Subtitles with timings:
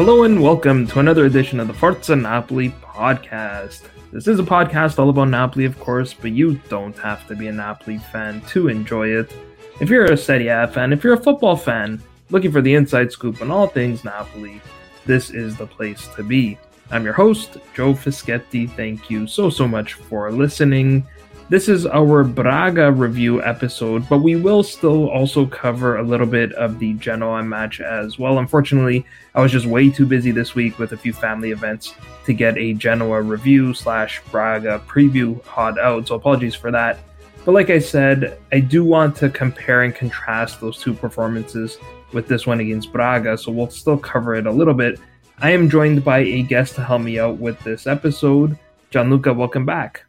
[0.00, 3.82] Hello and welcome to another edition of the Forza Napoli podcast.
[4.10, 7.48] This is a podcast all about Napoli, of course, but you don't have to be
[7.48, 9.30] a Napoli fan to enjoy it.
[9.78, 13.12] If you're a Serie A fan, if you're a football fan, looking for the inside
[13.12, 14.62] scoop on all things Napoli,
[15.04, 16.56] this is the place to be.
[16.90, 18.70] I'm your host, Joe Fischetti.
[18.70, 21.06] Thank you so, so much for listening.
[21.50, 26.52] This is our Braga review episode, but we will still also cover a little bit
[26.52, 28.38] of the Genoa match as well.
[28.38, 31.92] Unfortunately, I was just way too busy this week with a few family events
[32.26, 37.00] to get a Genoa review slash Braga preview hot out, so apologies for that.
[37.44, 41.78] But like I said, I do want to compare and contrast those two performances
[42.12, 45.00] with this one against Braga, so we'll still cover it a little bit.
[45.38, 48.56] I am joined by a guest to help me out with this episode.
[48.90, 50.04] Gianluca, welcome back.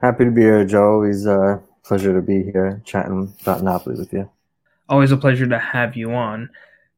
[0.00, 0.94] Happy to be here, Joe.
[0.94, 4.30] Always a pleasure to be here chatting about Napoli with you.
[4.88, 6.50] Always a pleasure to have you on.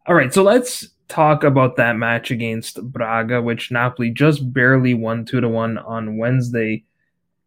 [0.06, 5.24] All right, so let's talk about that match against Braga, which Napoli just barely won
[5.24, 6.84] 2 to 1 on Wednesday.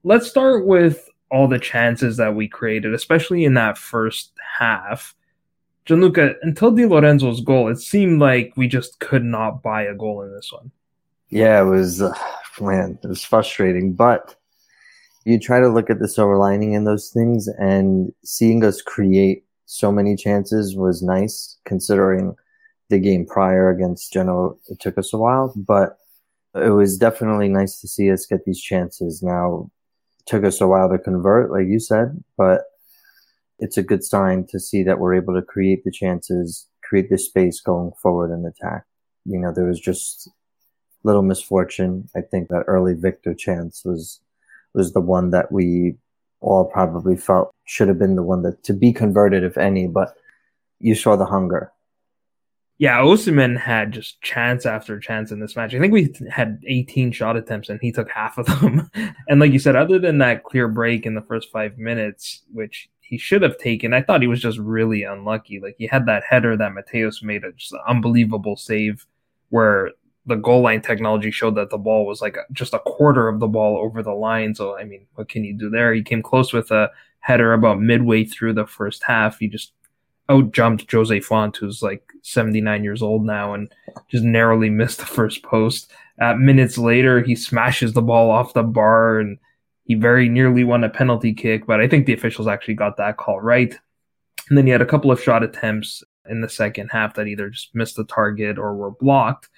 [0.04, 5.16] Let's start with all the chances that we created, especially in that first half.
[5.86, 10.24] Gianluca, until Di Lorenzo's goal, it seemed like we just could not buy a goal
[10.24, 10.72] in this one.
[11.30, 12.14] Yeah, it was, uh,
[12.60, 14.36] man, it was frustrating, but
[15.26, 19.44] you try to look at the silver lining in those things and seeing us create
[19.66, 22.36] so many chances was nice considering
[22.90, 25.98] the game prior against Genoa it took us a while but
[26.56, 29.24] it was definitely nice to see us get these chances.
[29.24, 29.72] Now
[30.28, 32.62] took us a while to convert like you said but
[33.60, 37.18] it's a good sign to see that we're able to create the chances create the
[37.18, 38.84] space going forward in attack.
[39.26, 40.30] You know there was just
[41.04, 42.10] little misfortune.
[42.16, 44.20] I think that early victor chance was
[44.74, 45.96] was the one that we
[46.40, 49.88] all probably felt should have been the one that to be converted, if any.
[49.88, 50.14] But
[50.80, 51.72] you saw the hunger.
[52.80, 55.74] Yeah, Osimhen had just chance after chance in this match.
[55.74, 58.90] I think we had 18 shot attempts and he took half of them.
[59.28, 62.90] and like you said, other than that clear break in the first five minutes, which
[63.00, 65.60] he should have taken, I thought he was just really unlucky.
[65.60, 69.06] Like he had that header that Matheus made a just unbelievable save
[69.50, 69.92] where
[70.26, 73.48] the goal line technology showed that the ball was like just a quarter of the
[73.48, 74.56] ball over the line.
[74.56, 75.94] So, I mean, what can you do there?
[75.94, 76.90] He came close with a
[77.20, 79.40] header about midway through the first half.
[79.40, 79.74] He just
[80.30, 83.72] out jumped Jose Fonte, who's like 79 years old now, and
[84.10, 85.92] just narrowly missed the first post.
[86.22, 89.38] Uh, minutes later, he smashes the ball off the bar and
[89.86, 93.18] he very nearly won a penalty kick, but I think the officials actually got that
[93.18, 93.78] call right.
[94.50, 97.50] And then he had a couple of shot attempts in the second half that either
[97.50, 99.50] just missed the target or were blocked.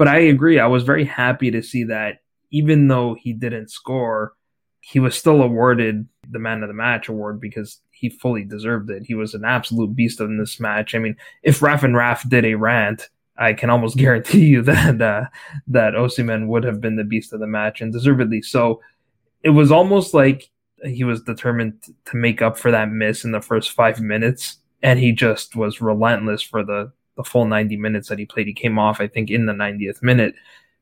[0.00, 0.58] But I agree.
[0.58, 2.20] I was very happy to see that
[2.50, 4.32] even though he didn't score,
[4.80, 9.02] he was still awarded the man of the match award because he fully deserved it.
[9.04, 10.94] He was an absolute beast in this match.
[10.94, 15.02] I mean, if Raf and Raf did a rant, I can almost guarantee you that
[15.02, 15.26] uh,
[15.66, 18.80] that Osimhen would have been the beast of the match and deservedly so.
[19.42, 20.48] It was almost like
[20.82, 21.74] he was determined
[22.06, 25.82] to make up for that miss in the first five minutes, and he just was
[25.82, 26.90] relentless for the
[27.22, 28.46] the full 90 minutes that he played.
[28.46, 30.34] He came off, I think, in the 90th minute.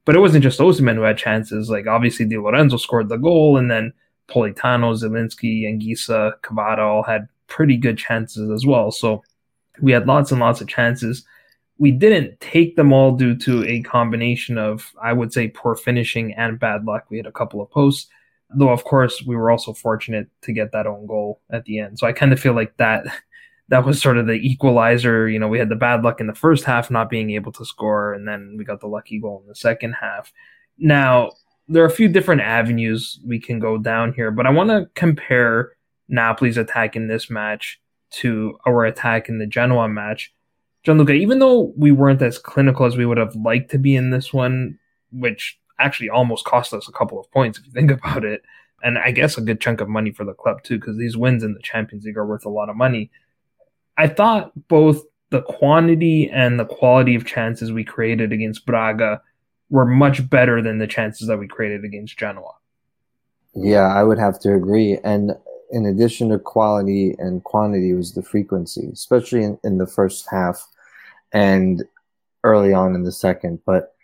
[0.05, 1.69] But it wasn't just Osimhen who had chances.
[1.69, 3.93] Like obviously, Di Lorenzo scored the goal, and then
[4.29, 8.91] Politano, Zielinski, Anguissa, Kvara all had pretty good chances as well.
[8.91, 9.23] So
[9.81, 11.25] we had lots and lots of chances.
[11.79, 16.35] We didn't take them all due to a combination of, I would say, poor finishing
[16.35, 17.07] and bad luck.
[17.11, 18.09] We had a couple of posts,
[18.55, 21.99] though, of course, we were also fortunate to get that own goal at the end.
[21.99, 23.07] So I kind of feel like that
[23.69, 25.29] that was sort of the equalizer.
[25.29, 27.65] You know, we had the bad luck in the first half, not being able to
[27.65, 30.33] score, and then we got the lucky goal in the second half.
[30.79, 31.33] Now,
[31.69, 34.89] there are a few different avenues we can go down here, but I want to
[34.95, 35.73] compare
[36.09, 37.81] Napoli's attack in this match
[38.11, 40.33] to our attack in the Genoa match.
[40.85, 44.11] Gianluca, even though we weren't as clinical as we would have liked to be in
[44.11, 44.79] this one,
[45.13, 48.43] which actually almost cost us a couple of points if you think about it,
[48.83, 51.43] and I guess a good chunk of money for the club too, because these wins
[51.43, 53.11] in the Champions League are worth a lot of money.
[53.99, 59.21] I thought both the quantity and the quality of chances we created against Braga
[59.71, 62.55] were much better than the chances that we created against Genoa.
[63.55, 64.99] Yeah, I would have to agree.
[65.05, 65.33] And
[65.71, 70.67] in addition to quality and quantity was the frequency, especially in, in the first half
[71.33, 71.83] and
[72.45, 73.61] early on in the second.
[73.67, 73.95] But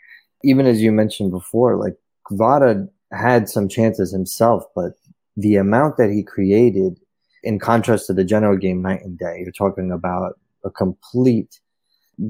[0.43, 1.97] even as you mentioned before, like
[2.31, 4.99] Kvara had some chances himself, but
[5.37, 6.99] the amount that he created
[7.45, 11.61] in contrast to the Genoa game night and day, you're talking about a complete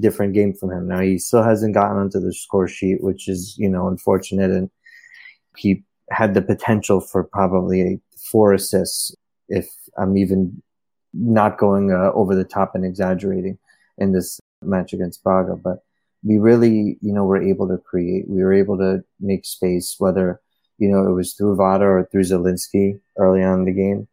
[0.01, 0.89] different game from him.
[0.89, 4.51] Now he still hasn't gotten onto the score sheet, which is, you know, unfortunate.
[4.51, 4.71] And
[5.57, 8.01] he had the potential for probably
[8.31, 9.15] four assists
[9.49, 10.63] if I'm even
[11.13, 13.59] not going uh, over the top and exaggerating
[13.99, 15.55] in this match against Braga.
[15.55, 15.79] But
[16.25, 18.29] we really, you know, were able to create.
[18.29, 20.41] We were able to make space, whether
[20.79, 24.09] you know it was through Kvara or through Zielinski early on in the game.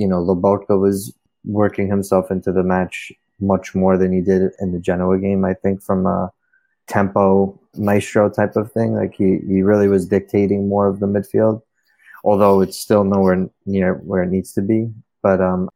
[0.00, 1.14] You know, Lobotka was
[1.44, 5.44] working himself into the match much more than he did in the Genoa game.
[5.44, 6.30] I think from a
[6.86, 11.62] tempo maestro type of thing, like he he really was dictating more of the midfield
[12.24, 14.90] although it's still nowhere near where it needs to be.
[15.22, 15.68] But um,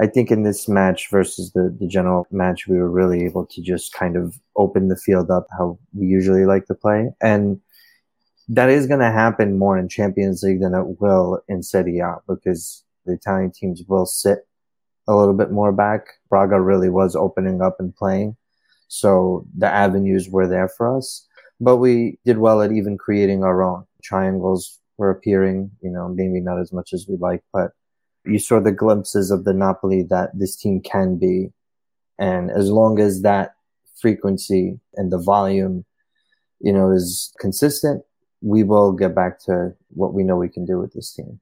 [0.00, 3.62] I think in this match versus the, the Genoa match, we were really able to
[3.62, 7.10] just kind of open the field up how we usually like to play.
[7.20, 7.60] And
[8.48, 12.16] that is going to happen more in Champions League than it will in Serie A
[12.28, 14.46] because the Italian teams will sit
[15.08, 16.06] a little bit more back.
[16.28, 18.36] Braga really was opening up and playing.
[18.88, 21.26] So the avenues were there for us,
[21.60, 26.40] but we did well at even creating our own triangles were appearing, you know, maybe
[26.40, 27.72] not as much as we'd like, but
[28.24, 31.52] you saw the glimpses of the Napoli that this team can be.
[32.18, 33.54] And as long as that
[34.00, 35.84] frequency and the volume,
[36.60, 38.04] you know, is consistent,
[38.42, 41.40] we will get back to what we know we can do with this team.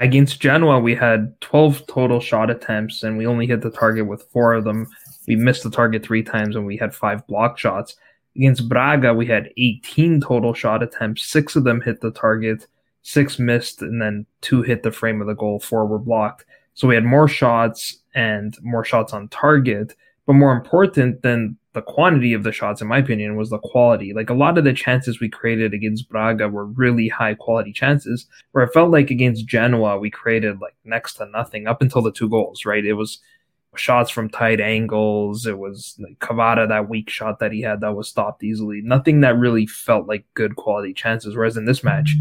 [0.00, 4.28] Against Genoa, we had 12 total shot attempts and we only hit the target with
[4.30, 4.86] four of them.
[5.26, 7.96] We missed the target three times and we had five block shots.
[8.36, 11.24] Against Braga, we had 18 total shot attempts.
[11.24, 12.66] Six of them hit the target,
[13.00, 15.60] six missed, and then two hit the frame of the goal.
[15.60, 16.44] Four were blocked.
[16.74, 19.96] So we had more shots and more shots on target.
[20.26, 24.14] But more important than the quantity of the shots, in my opinion, was the quality.
[24.14, 28.26] Like a lot of the chances we created against Braga were really high quality chances,
[28.52, 32.10] where it felt like against Genoa, we created like next to nothing up until the
[32.10, 32.82] two goals, right?
[32.82, 33.18] It was
[33.74, 35.44] shots from tight angles.
[35.44, 38.80] It was like Kvara, that weak shot that he had that was stopped easily.
[38.82, 41.36] Nothing that really felt like good quality chances.
[41.36, 42.16] Whereas in this match,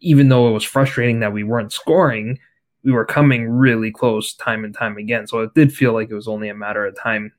[0.00, 2.38] even though it was frustrating that we weren't scoring,
[2.84, 5.26] we were coming really close time and time again.
[5.26, 7.32] So it did feel like it was only a matter of time.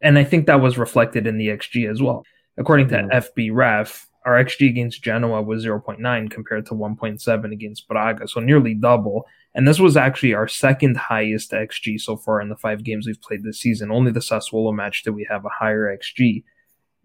[0.00, 2.24] And I think that was reflected in the XG as well.
[2.56, 3.40] According to mm-hmm.
[3.40, 8.74] FB Ref, our XG against Genoa was 0.9 compared to 1.7 against Braga, so nearly
[8.74, 9.26] double.
[9.54, 13.20] And this was actually our second highest XG so far in the five games we've
[13.20, 13.90] played this season.
[13.90, 16.44] Only the Sassuolo match did we have a higher XG.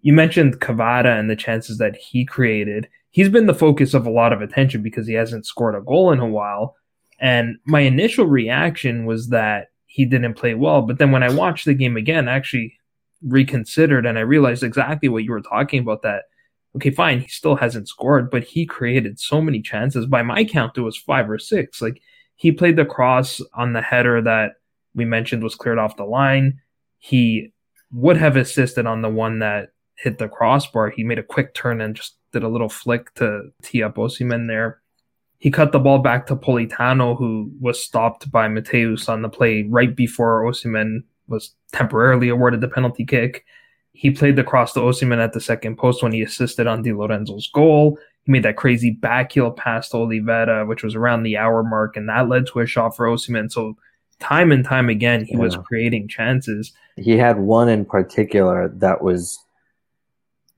[0.01, 2.89] You mentioned Kvara and the chances that he created.
[3.11, 6.11] He's been the focus of a lot of attention because he hasn't scored a goal
[6.11, 6.75] in a while.
[7.19, 10.81] And my initial reaction was that he didn't play well.
[10.81, 12.77] But then when I watched the game again, actually
[13.25, 16.23] reconsidered and I realized exactly what you were talking about that
[16.75, 20.05] okay, fine, he still hasn't scored, but he created so many chances.
[20.05, 21.81] By my count, it was five or six.
[21.81, 22.01] Like
[22.35, 24.53] he played the cross on the header that
[24.95, 26.59] we mentioned was cleared off the line.
[26.97, 27.51] He
[27.91, 30.89] would have assisted on the one that hit the crossbar.
[30.89, 34.47] He made a quick turn and just did a little flick to tee up Osimhen
[34.47, 34.81] there.
[35.37, 39.63] He cut the ball back to Politano, who was stopped by Matheus on the play
[39.63, 43.45] right before Osimhen was temporarily awarded the penalty kick.
[43.91, 46.93] He played the cross to Osimhen at the second post when he assisted on Di
[46.93, 47.99] Lorenzo's goal.
[48.23, 51.97] he made that crazy back heel pass to Olivera, which was around the hour mark,
[51.97, 53.51] and that led to a shot for Osimhen.
[53.51, 53.75] So
[54.19, 55.39] time and time again, he yeah.
[55.39, 56.71] was creating chances.
[56.95, 59.37] He had one in particular that was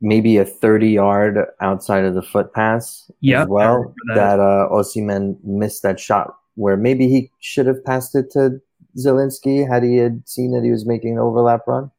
[0.01, 4.67] maybe a 30 yard outside of the foot pass yeah, as well that, that uh,
[4.71, 8.61] Osimhen missed that shot where maybe he should have passed it to
[8.97, 11.91] Zielinski had he had seen that he was making an overlap run.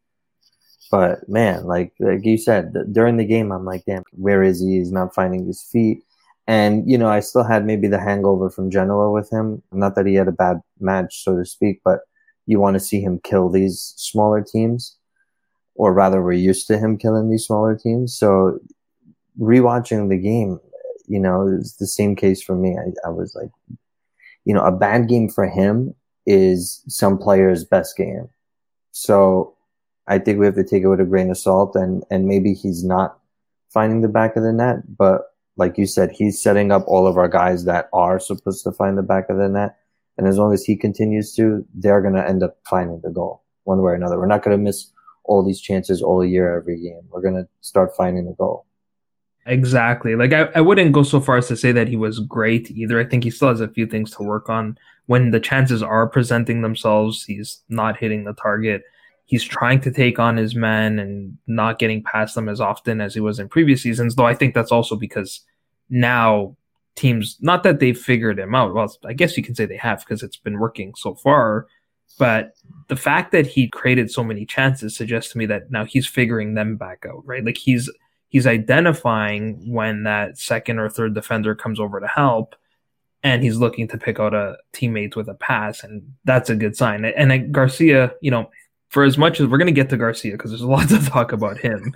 [0.91, 4.79] But man, like like you said, during the game, I'm like, damn, where is he?
[4.79, 6.03] He's not finding his feet.
[6.47, 9.63] And you know, I still had maybe the hangover from Genoa with him.
[9.73, 12.01] Not that he had a bad match, so to speak, but
[12.47, 14.97] you want to see him kill these smaller teams,
[15.75, 18.17] or rather, we're used to him killing these smaller teams.
[18.17, 18.61] So
[19.39, 20.61] rewatching the game,
[21.09, 22.79] you know, it's the same case for me.
[22.79, 23.51] I, I was like,
[24.45, 25.95] you know, a bad game for him
[26.27, 28.29] is some player's best game.
[28.93, 29.55] So
[30.07, 32.53] I think we have to take it with a grain of salt and, and maybe
[32.53, 33.19] he's not
[33.73, 37.17] finding the back of the net, but like you said, he's setting up all of
[37.17, 39.77] our guys that are supposed to find the back of the net.
[40.19, 43.43] And as long as he continues to, they're going to end up finding the goal
[43.65, 44.19] one way or another.
[44.19, 44.91] We're not going to miss
[45.25, 47.03] all these chances all year, every game.
[47.11, 48.67] We're going to start finding the goal.
[49.47, 50.17] Exactly.
[50.17, 52.99] Like I, I wouldn't go so far as to say that he was great either.
[53.01, 54.79] I think he still has a few things to work on.
[55.07, 58.83] When the chances are presenting themselves, he's not hitting the target
[59.27, 63.13] he's trying to take on his men and not getting past them as often as
[63.13, 64.15] he was in previous seasons.
[64.15, 65.41] Though I think that's also because
[65.91, 66.57] now
[66.95, 68.73] teams, not that they've figured him out.
[68.73, 71.67] Well, I guess you can say they have because it's been working so far.
[72.19, 72.55] But
[72.89, 76.55] the fact that he created so many chances suggests to me that now he's figuring
[76.55, 77.45] them back out, right?
[77.45, 77.91] Like he's
[78.29, 82.55] he's identifying when that second or third defender comes over to help
[83.27, 86.77] and he's looking to pick out a teammate with a pass and that's a good
[86.77, 88.49] sign and garcia you know
[88.89, 90.99] for as much as we're going to get to Garcia because there's a lot to
[91.07, 91.95] talk about him.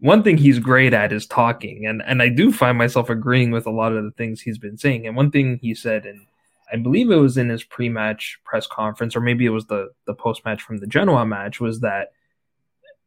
[0.00, 3.66] One thing he's great at is talking, and and I do find myself agreeing with
[3.66, 5.06] a lot of the things he's been saying.
[5.06, 6.26] And one thing he said, and
[6.70, 10.14] I believe it was in his pre-match press conference, or maybe it was the the
[10.14, 12.12] post-match from the Genoa match, was that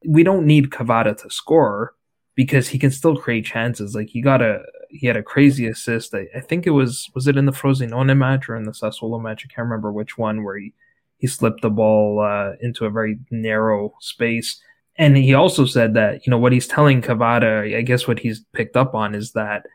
[0.03, 1.93] we don't need Kvara to score
[2.33, 3.93] because he can still create chances.
[3.93, 6.13] Like he got a he had a crazy assist.
[6.13, 9.21] I, I think it was was it in the Frosinone match or in the Sassuolo
[9.21, 9.45] match?
[9.45, 10.73] I can't remember which one where he
[11.17, 14.61] he slipped the ball uh, into a very narrow space.
[14.97, 18.43] And he also said that, you know, what he's telling Kvara, I guess what he's
[18.53, 19.65] picked up on is that,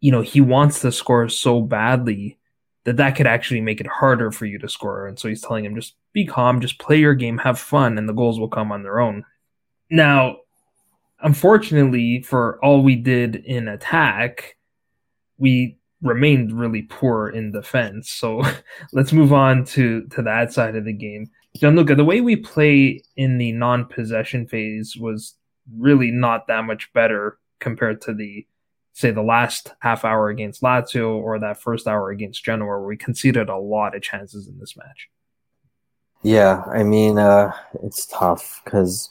[0.00, 2.38] you know, he wants to score so badly
[2.84, 5.06] that that could actually make it harder for you to score.
[5.06, 8.08] And so he's telling him, just be calm, just play your game, have fun, and
[8.08, 9.24] the goals will come on their own.
[9.90, 10.38] Now,
[11.22, 14.56] unfortunately, for all we did in attack,
[15.38, 18.10] we remained really poor in defense.
[18.10, 18.42] So
[18.92, 21.30] let's move on to to that side of the game.
[21.56, 25.36] Gianluca, the way we play in the non-possession phase was
[25.76, 28.46] really not that much better compared to the
[28.94, 32.96] say the last half hour against Lazio or that first hour against Genoa where we
[32.96, 35.08] conceded a lot of chances in this match.
[36.22, 37.52] Yeah, I mean uh
[37.82, 39.10] it's tough cuz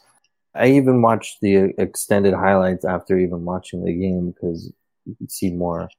[0.54, 4.72] I even watched the extended highlights after even watching the game because
[5.06, 5.90] you could see more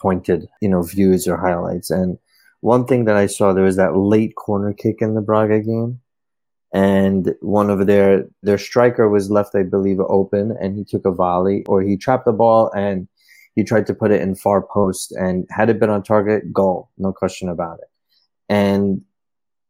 [0.00, 1.90] pointed, you know, views or highlights.
[1.90, 2.18] And
[2.60, 6.00] one thing that I saw there was that late corner kick in the Braga game.
[6.74, 11.12] And one of their their striker was left, I believe, open, and he took a
[11.12, 13.08] volley, or he trapped the ball and
[13.54, 15.12] he tried to put it in far post.
[15.12, 17.88] And had it been on target, goal, no question about it.
[18.48, 19.02] And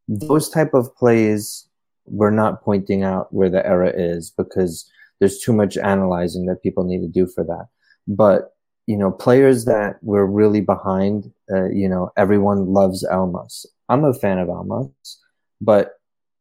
[0.09, 1.66] those type of plays,
[2.07, 6.85] we're not pointing out where the error is because there's too much analyzing that people
[6.85, 7.69] need to do for that.
[8.07, 8.53] But
[8.87, 13.67] you know, players that were really behind, uh, you know, everyone loves Elmas.
[13.89, 15.17] I'm a fan of Elmas,
[15.61, 15.95] but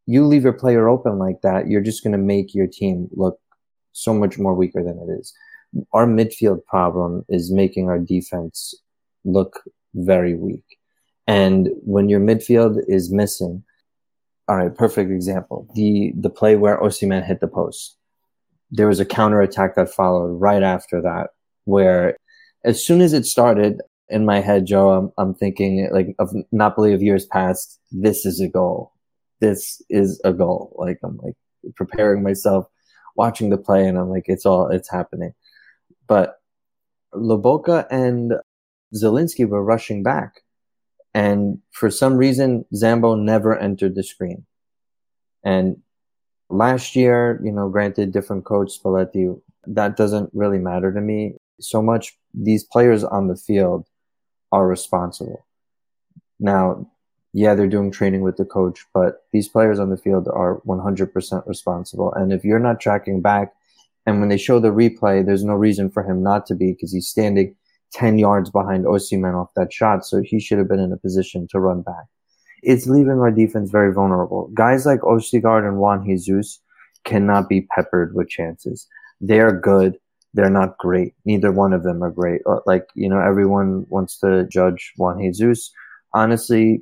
[0.06, 3.40] you leave your player open like that, you're just going to make your team look
[3.94, 5.34] so much more weaker than it is.
[5.94, 8.76] Our midfield problem is making our defense
[9.24, 9.62] look
[9.96, 10.78] very weak.
[11.28, 13.64] And when your midfield is missing,
[14.48, 15.68] all right, perfect example.
[15.76, 17.98] The the play where Osimhen hit the post.
[18.72, 21.30] There was a counter attack that followed right after that,
[21.66, 22.18] where
[22.64, 26.94] as soon as it started in my head, Joe, I'm, I'm thinking like of Napoli
[26.94, 27.80] of years past.
[27.92, 28.92] This is a goal.
[29.42, 30.76] This is a goal.
[30.78, 31.36] Like I'm like
[31.76, 32.68] preparing myself,
[33.16, 35.34] watching the play, and I'm like, it's all it's happening.
[36.08, 36.36] But
[37.16, 38.34] Lobotka and
[38.94, 40.42] Zielinski were rushing back,
[41.16, 44.46] and for some reason, Zambo never entered the screen.
[45.44, 45.78] And
[46.50, 51.82] last year, you know, granted, different coach Spalletti, that doesn't really matter to me so
[51.82, 53.88] much these players on the field
[54.52, 55.46] are responsible.
[56.40, 56.92] Now,
[57.32, 61.48] yeah, they're doing training with the coach, but these players on the field are 100%
[61.48, 62.14] responsible.
[62.14, 63.54] And if you're not tracking back
[64.06, 66.94] And when they show the replay, there's no reason for him not to be because
[66.94, 67.56] he's standing
[67.96, 70.06] 10 yards behind Osimhen off that shot.
[70.06, 72.06] So he should have been in a position to run back.
[72.62, 74.50] It's leaving our defense very vulnerable.
[74.54, 76.60] Guys like Ostigard and Juan Jesus
[77.06, 78.88] cannot be peppered with chances.
[79.22, 79.98] They're good.
[80.34, 81.14] They're not great.
[81.24, 82.42] Neither one of them are great.
[82.46, 85.72] Uh, like, you know, everyone wants to judge Juan Jesus.
[86.14, 86.82] Honestly,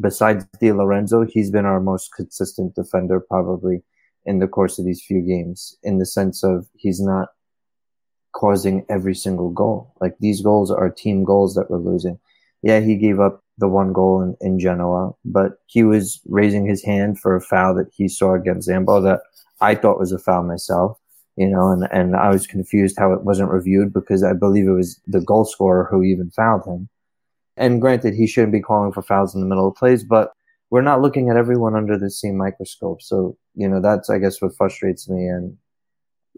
[0.00, 3.82] besides Di Lorenzo, he's been our most consistent defender probably
[4.26, 7.28] in the course of these few games in the sense of he's not
[8.36, 9.94] causing every single goal.
[10.00, 12.18] Like these goals are team goals that we're losing.
[12.62, 16.84] Yeah, he gave up the one goal in, in Genoa, but he was raising his
[16.84, 19.20] hand for a foul that he saw against Zambo that
[19.62, 20.98] I thought was a foul myself,
[21.36, 24.72] you know, and, and I was confused how it wasn't reviewed because I believe it
[24.72, 26.90] was the goal scorer who even fouled him.
[27.56, 30.32] And granted, he shouldn't be calling for fouls in the middle of plays, but
[30.68, 33.00] we're not looking at everyone under the same microscope.
[33.00, 35.26] So, you know, that's, I guess, what frustrates me.
[35.26, 35.56] And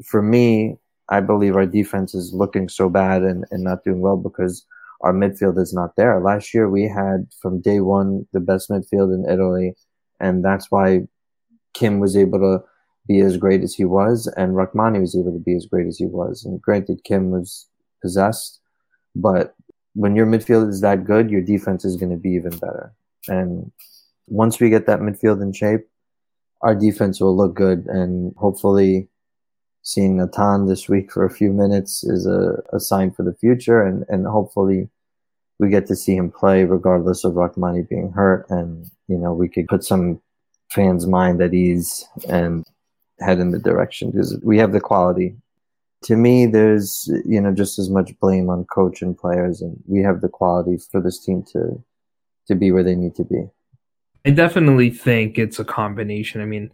[0.05, 0.76] for me,
[1.11, 4.65] I believe our defense is looking so bad and, and not doing well because
[5.00, 6.21] our midfield is not there.
[6.21, 9.75] Last year, we had from day one the best midfield in Italy.
[10.21, 11.07] And that's why
[11.75, 12.65] Kim was able to
[13.07, 15.97] be as great as he was, and Rrahmani was able to be as great as
[15.97, 16.45] he was.
[16.45, 17.67] And granted, Kim was
[18.03, 18.61] possessed,
[19.17, 19.55] but
[19.95, 22.93] when your midfield is that good, your defense is going to be even better.
[23.27, 23.73] And
[24.27, 25.88] once we get that midfield in shape,
[26.61, 27.87] our defense will look good.
[27.87, 29.09] And hopefully,
[29.88, 33.83] seeing Natan this week for a few minutes is a, a sign for the future.
[33.83, 34.88] And, and hopefully,
[35.59, 38.47] we get to see him play regardless of Rrahmani being hurt.
[38.49, 40.21] And, you know, we could put some
[40.71, 42.64] fans' mind at ease and
[43.21, 45.37] head in the direction because we have the quality
[46.02, 50.02] to me, there's you know just as much blame on coach and players, and we
[50.02, 51.83] have the quality for this team to
[52.47, 53.49] to be where they need to be.
[54.25, 56.40] I definitely think it's a combination.
[56.40, 56.71] I mean,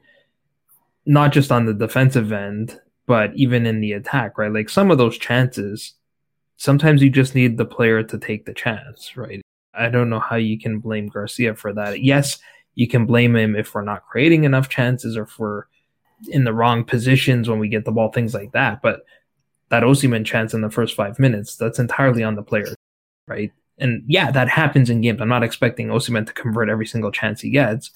[1.07, 4.53] not just on the defensive end, but even in the attack, right?
[4.53, 5.95] Like some of those chances,
[6.57, 9.43] sometimes you just need the player to take the chance, right?
[9.75, 12.03] I don't know how you can blame Garcia for that.
[12.03, 12.39] Yes,
[12.75, 15.65] you can blame him if we're not creating enough chances or if we're
[16.29, 18.83] in the wrong positions when we get the ball, things like that.
[18.83, 19.05] But
[19.69, 22.67] that Osimhen chance in the first five minutes, that's entirely on the player,
[23.27, 23.53] right?
[23.79, 25.21] And yeah, that happens in games.
[25.21, 27.91] I'm not expecting Osimhen to convert every single chance he gets,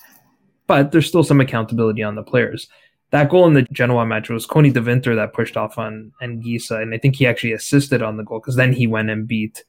[0.66, 2.68] but there's still some accountability on the players.
[3.10, 6.82] That goal in the Genoa match was Koni De Winter that pushed off on Anguissa,
[6.82, 9.64] and I think he actually assisted on the goal because then he went and beat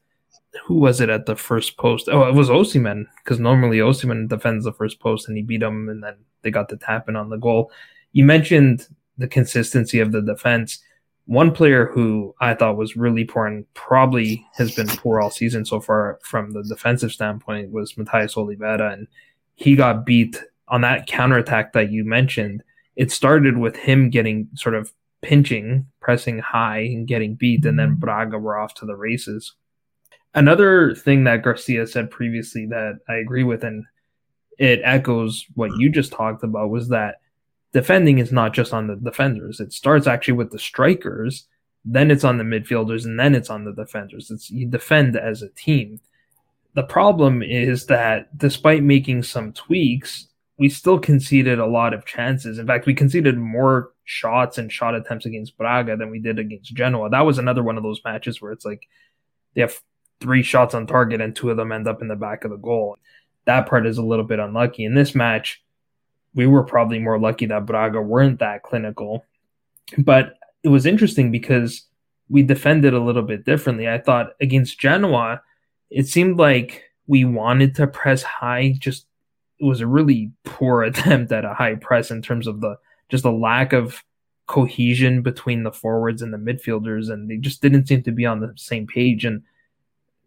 [0.64, 2.08] who was it at the first post?
[2.10, 5.88] Oh, it was Osimhen because normally Osimhen defends the first post and he beat him,
[5.88, 7.70] and then they got the tap in on the goal.
[8.12, 8.86] You mentioned
[9.18, 10.82] the consistency of the defense.
[11.26, 15.64] One player who I thought was really poor and probably has been poor all season
[15.64, 19.06] so far from the defensive standpoint was Mathías Olivera, and
[19.54, 22.62] he got beat on that counterattack that you mentioned.
[22.96, 27.90] It started with him getting sort of pinching, pressing high, and getting beat, and then
[27.90, 28.00] mm-hmm.
[28.00, 29.54] Braga were off to the races.
[30.34, 33.84] Another thing that Garcia said previously that I agree with, and
[34.58, 37.20] it echoes what you just talked about, was that
[37.72, 39.60] defending is not just on the defenders.
[39.60, 41.46] It starts actually with the strikers,
[41.84, 44.30] then it's on the midfielders, and then it's on the defenders.
[44.30, 46.00] It's you defend as a team.
[46.74, 50.28] The problem is that despite making some tweaks,
[50.60, 52.58] we still conceded a lot of chances.
[52.58, 56.74] In fact, we conceded more shots and shot attempts against Braga than we did against
[56.74, 57.08] Genoa.
[57.08, 58.86] That was another one of those matches where it's like
[59.54, 59.80] they have
[60.20, 62.58] three shots on target and two of them end up in the back of the
[62.58, 62.98] goal.
[63.46, 64.84] That part is a little bit unlucky.
[64.84, 65.62] In this match,
[66.34, 69.24] we were probably more lucky that Braga weren't that clinical.
[69.96, 71.86] But it was interesting because
[72.28, 73.88] we defended a little bit differently.
[73.88, 75.40] I thought against Genoa,
[75.88, 78.74] it seemed like we wanted to press high.
[78.78, 79.06] Just
[79.60, 82.76] it was a really poor attempt at a high press in terms of the
[83.08, 84.02] just the lack of
[84.46, 88.40] cohesion between the forwards and the midfielders, and they just didn't seem to be on
[88.40, 89.24] the same page.
[89.24, 89.42] And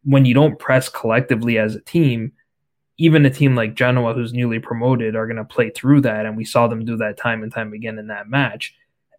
[0.03, 2.33] when you don't press collectively as a team,
[2.97, 6.25] even a team like Genoa, who's newly promoted, are going to play through that.
[6.25, 8.75] And we saw them do that time and time again in that match.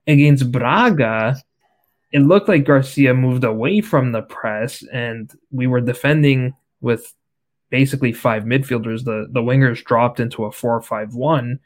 [0.06, 1.36] Against Braga,
[2.12, 7.12] it looked like Garcia moved away from the press, and we were defending with
[7.74, 9.02] basically five midfielders.
[9.02, 11.58] The, the wingers dropped into a 4 5 1,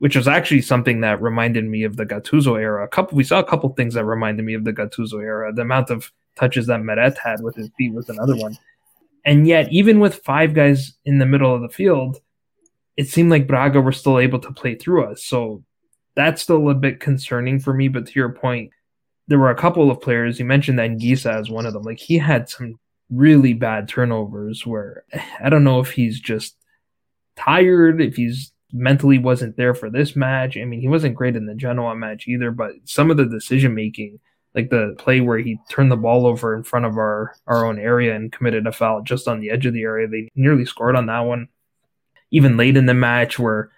[0.00, 2.84] which was actually something that reminded me of the Gattuso era.
[2.84, 5.52] A couple, we saw a couple things that reminded me of the Gattuso era.
[5.52, 8.58] The amount of touches that Meret had with his feet was another one.
[9.24, 12.20] And yet, even with five guys in the middle of the field,
[12.96, 15.22] it seemed like Braga were still able to play through us.
[15.22, 15.62] So
[16.16, 17.86] that's still a bit concerning for me.
[17.86, 18.72] But to your point,
[19.28, 20.40] there were a couple of players.
[20.40, 21.84] You mentioned that Anguissa as one of them.
[21.84, 22.80] Like he had some
[23.14, 25.04] really bad turnovers where
[25.42, 26.56] I don't know if he's just
[27.36, 30.56] tired, if he's mentally wasn't there for this match.
[30.56, 33.74] I mean, he wasn't great in the Genoa match either, but some of the decision
[33.74, 34.18] making,
[34.54, 37.78] like the play where he turned the ball over in front of our, our own
[37.78, 40.96] area and committed a foul just on the edge of the area, they nearly scored
[40.96, 41.48] on that one.
[42.30, 43.70] Even late in the match, where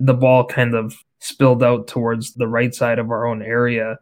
[0.00, 3.98] the ball kind of spilled out towards the right side of our own area.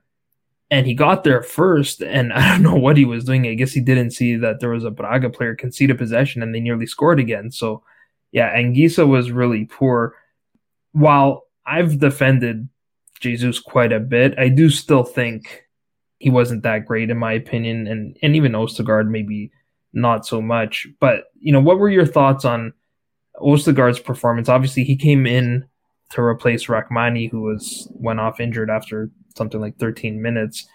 [0.70, 3.46] And he got there first, and I don't know what he was doing.
[3.46, 6.54] I guess he didn't see that there was a Braga player concede a possession and
[6.54, 7.50] they nearly scored again.
[7.50, 7.83] So,
[8.33, 10.14] yeah, Anguissa was really poor.
[10.92, 12.68] While I've defended
[13.20, 15.64] Jesus quite a bit, I do still think
[16.18, 19.50] he wasn't that great in my opinion, and and even Ostigard maybe
[19.92, 20.87] not so much.
[21.00, 22.72] But you know, what were your thoughts on
[23.40, 24.48] Ostigard's performance?
[24.48, 25.66] Obviously, he came in
[26.11, 30.66] to replace Rrahmani, who was went off injured after something like 13 minutes.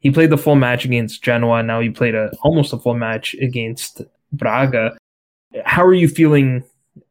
[0.00, 1.62] He played the full match against Genoa.
[1.62, 4.96] Now he played a almost a full match against Braga.
[5.64, 6.64] How are you feeling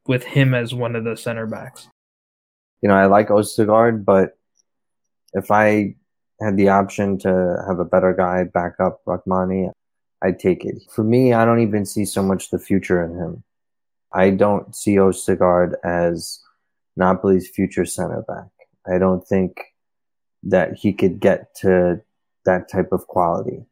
[0.06, 1.88] with him as one of the center backs?
[2.82, 4.38] You know, I like Ostigard, but
[5.34, 5.96] if I
[6.40, 9.70] had the option to have a better guy back up Rrahmani,
[10.22, 10.76] I'd take it.
[10.90, 13.42] For me, I don't even see so much the future in him.
[14.12, 16.40] I don't see Ostigard as
[16.96, 18.48] Napoli's future center back.
[18.90, 19.60] I don't think
[20.42, 22.00] that he could get to
[22.44, 23.64] that type of quality.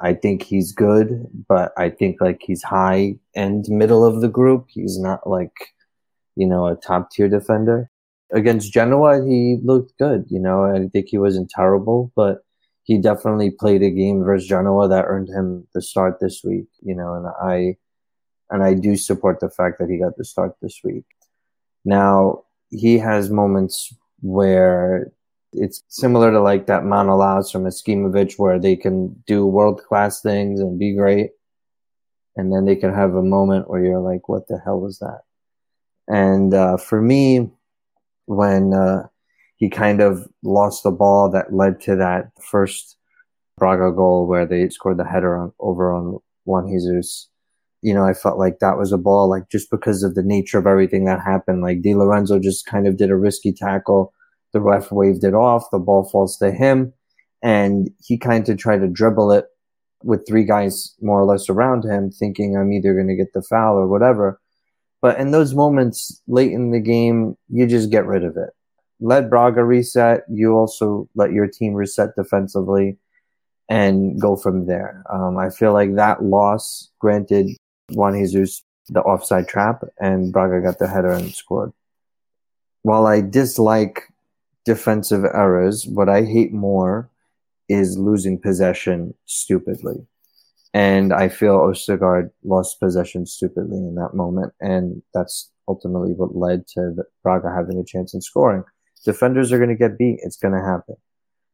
[0.00, 4.66] I think he's good, but I think like he's high end middle of the group.
[4.68, 5.54] He's not like,
[6.36, 7.90] you know, a top tier defender.
[8.32, 10.26] Against Genoa, he looked good.
[10.28, 12.44] You know, I think he wasn't terrible, but
[12.82, 16.66] he definitely played a game versus Genoa that earned him the start this week.
[16.82, 17.76] You know, and I,
[18.50, 21.04] and I do support the fact that he got the start this week.
[21.84, 25.12] Now, he has moments where
[25.54, 30.60] it's similar to like that Manolas from Maksimovic where they can do world class things
[30.60, 31.30] and be great.
[32.36, 35.20] And then they can have a moment where you're like, what the hell was that?
[36.08, 37.50] And uh, for me,
[38.26, 39.06] when uh,
[39.56, 42.96] he kind of lost the ball that led to that first
[43.56, 47.28] Braga goal where they scored the header on, over on Juan Jesus,
[47.82, 50.58] you know, I felt like that was a ball, like just because of the nature
[50.58, 51.62] of everything that happened.
[51.62, 54.12] Like Di Lorenzo just kind of did a risky tackle.
[54.54, 55.70] The ref waved it off.
[55.70, 56.94] The ball falls to him.
[57.42, 59.44] And he kind of tried to dribble it
[60.02, 63.42] with three guys more or less around him, thinking I'm either going to get the
[63.42, 64.40] foul or whatever.
[65.02, 68.50] But in those moments late in the game, you just get rid of it.
[69.00, 70.22] Let Braga reset.
[70.30, 72.96] You also let your team reset defensively
[73.68, 75.04] and go from there.
[75.12, 77.50] Um, I feel like that loss, granted,
[77.90, 81.72] Juan Jesus the offside trap, and Braga got the header and scored.
[82.82, 84.02] While I dislike
[84.64, 87.10] defensive errors, what I hate more
[87.68, 90.06] is losing possession stupidly.
[90.72, 94.52] And I feel Ostigard lost possession stupidly in that moment.
[94.60, 98.64] And that's ultimately what led to Braga having a chance in scoring.
[99.04, 100.18] Defenders are going to get beat.
[100.22, 100.96] It's going to happen.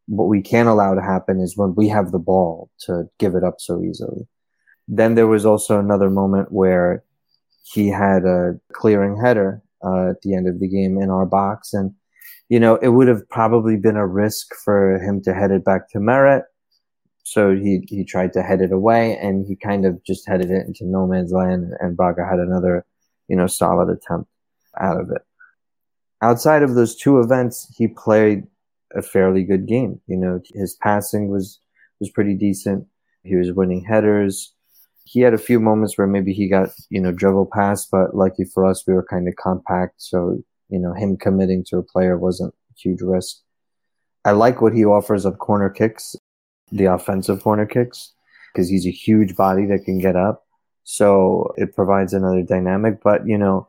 [0.06, 3.44] What we can't allow to happen is when we have the ball to give it
[3.44, 4.26] up so easily.
[4.88, 7.04] Then there was also another moment where
[7.62, 11.74] he had a clearing header uh, at the end of the game in our box.
[11.74, 11.94] And,
[12.50, 15.88] you know, it would have probably been a risk for him to head it back
[15.90, 16.42] to Meret.
[17.22, 20.66] So he, he tried to head it away and he kind of just headed it
[20.66, 22.84] into no man's land and Braga had another,
[23.28, 24.28] you know, solid attempt
[24.80, 25.22] out of it.
[26.22, 28.48] Outside of those two events, he played
[28.96, 30.00] a fairly good game.
[30.08, 31.60] You know, his passing was,
[32.00, 32.84] was pretty decent.
[33.22, 34.54] He was winning headers
[35.04, 38.44] he had a few moments where maybe he got you know dribble pass, but lucky
[38.44, 42.18] for us, we were kind of compact, so you know him committing to a player
[42.18, 43.36] wasn't a huge risk.
[44.24, 46.14] I like what he offers of corner kicks,
[46.70, 48.12] the offensive corner kicks,
[48.52, 50.46] because he's a huge body that can get up.
[50.84, 53.02] So it provides another dynamic.
[53.02, 53.68] But you know,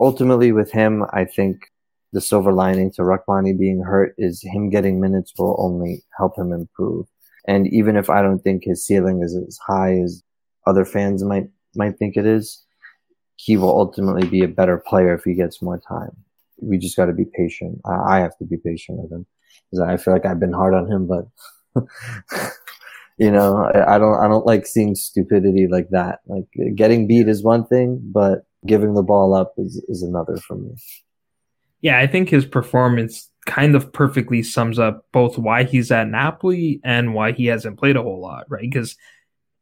[0.00, 1.70] ultimately with him, I think
[2.12, 6.52] the silver lining to Rrahmani being hurt is him getting minutes will only help him
[6.52, 7.06] improve.
[7.46, 10.22] And even if I don't think his ceiling is as high as
[10.66, 12.64] other fans might might think it is,
[13.36, 16.16] he will ultimately be a better player if he gets more time.
[16.62, 17.80] We just got to be patient.
[17.84, 19.26] I have to be patient with him
[19.70, 21.26] because I feel like I've been hard on him, but
[23.18, 26.20] you know, I, I don't I don't like seeing stupidity like that.
[26.26, 30.56] Like getting beat is one thing, but giving the ball up is is another for
[30.56, 30.70] me.
[31.80, 36.80] Yeah, I think his performance kind of perfectly sums up both why he's at Napoli
[36.84, 38.62] and why he hasn't played a whole lot, right?
[38.62, 38.96] Because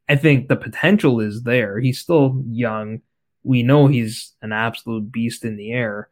[0.08, 1.78] I think the potential is there.
[1.78, 3.00] He's still young.
[3.42, 6.10] We know he's an absolute beast in the air,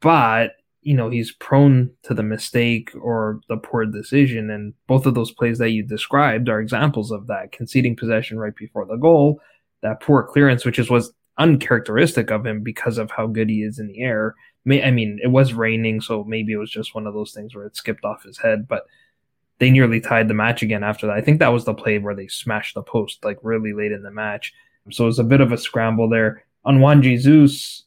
[0.00, 0.52] but
[0.82, 4.50] you know, he's prone to the mistake or the poor decision.
[4.50, 8.56] And both of those plays that you described are examples of that conceding possession right
[8.56, 9.40] before the goal,
[9.82, 13.78] that poor clearance, which is was uncharacteristic of him because of how good he is
[13.78, 14.34] in the air.
[14.64, 17.54] May, I mean, it was raining, so maybe it was just one of those things
[17.54, 18.84] where it skipped off his head, but
[19.58, 21.16] they nearly tied the match again after that.
[21.16, 24.02] I think that was the play where they smashed the post like really late in
[24.02, 24.52] the match.
[24.90, 26.44] So it was a bit of a scramble there.
[26.64, 27.84] On Juan Jesus,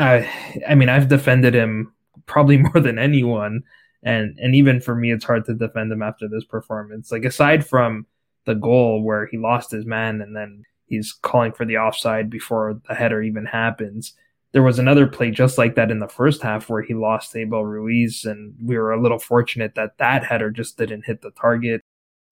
[0.00, 0.26] uh,
[0.68, 1.92] I mean, I've defended him
[2.26, 3.62] probably more than anyone.
[4.02, 7.12] And and even for me, it's hard to defend him after this performance.
[7.12, 8.06] Like aside from
[8.46, 12.80] the goal where he lost his man and then he's calling for the offside before
[12.88, 14.14] the header even happens.
[14.52, 17.64] There was another play just like that in the first half where he lost Abel
[17.64, 21.82] Ruiz, and we were a little fortunate that that header just didn't hit the target.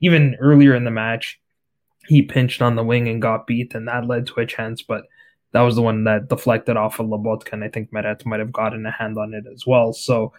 [0.00, 1.38] Even earlier in the match,
[2.08, 5.04] he pinched on the wing and got beat, and that led to a chance, but
[5.52, 8.52] that was the one that deflected off of Lobotka, and I think Meret might have
[8.52, 9.92] gotten a hand on it as well.
[9.92, 10.32] So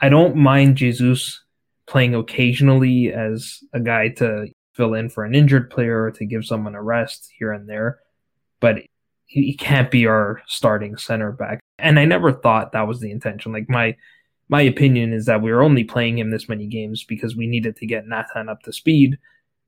[0.00, 1.42] I don't mind Jesus
[1.86, 6.44] playing occasionally as a guy to fill in for an injured player or to give
[6.44, 8.00] someone a rest here and there,
[8.60, 8.78] but
[9.26, 11.60] he can't be our starting center back.
[11.78, 13.52] And I never thought that was the intention.
[13.52, 13.96] Like my
[14.48, 17.76] my opinion is that we were only playing him this many games because we needed
[17.76, 19.18] to get Natan up to speed.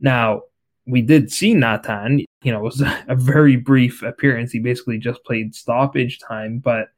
[0.00, 0.42] Now,
[0.86, 4.52] we did see Natan, you know, it was a very brief appearance.
[4.52, 6.88] He basically just played stoppage time, but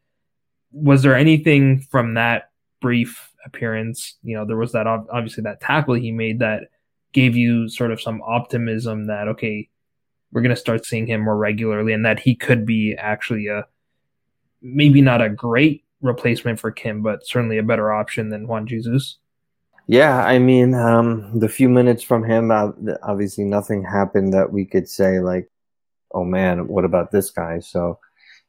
[0.71, 4.17] was there anything from that brief appearance?
[4.23, 6.65] You know, there was that obviously that tackle he made that
[7.13, 9.69] gave you sort of some optimism that okay,
[10.31, 13.65] we're going to start seeing him more regularly and that he could be actually a
[14.61, 19.19] maybe not a great replacement for Kim, but certainly a better option than Juan Jesus.
[19.89, 22.73] Yeah, I mean, um, the few minutes from him, uh,
[23.03, 25.51] obviously nothing happened that we could say like,
[26.13, 27.99] "Oh man, what about this guy?" So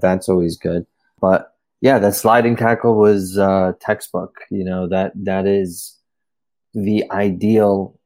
[0.01, 0.85] that's always good.
[1.21, 4.35] But yeah, that sliding tackle was uh, textbook.
[4.51, 5.97] You know that that is
[6.73, 7.97] the ideal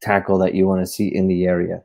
[0.00, 1.82] tackle that you want to see in the area.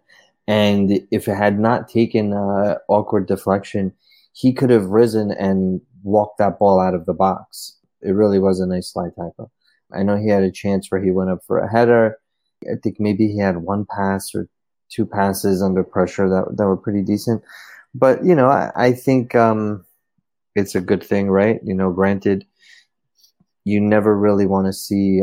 [0.47, 3.93] And if it had not taken uh, awkward deflection,
[4.33, 7.77] he could have risen and walked that ball out of the box.
[8.01, 9.51] It really was a nice slide tackle.
[9.93, 12.17] I know he had a chance where he went up for a header.
[12.63, 14.49] I think maybe he had one pass or
[14.89, 17.43] two passes under pressure that that were pretty decent.
[17.93, 19.85] But you know, I, I think um,
[20.55, 21.59] it's a good thing, right?
[21.63, 22.45] You know, granted,
[23.63, 25.21] you never really want to see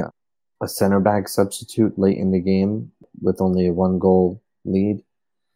[0.62, 5.02] a center back substitute late in the game with only a one goal lead.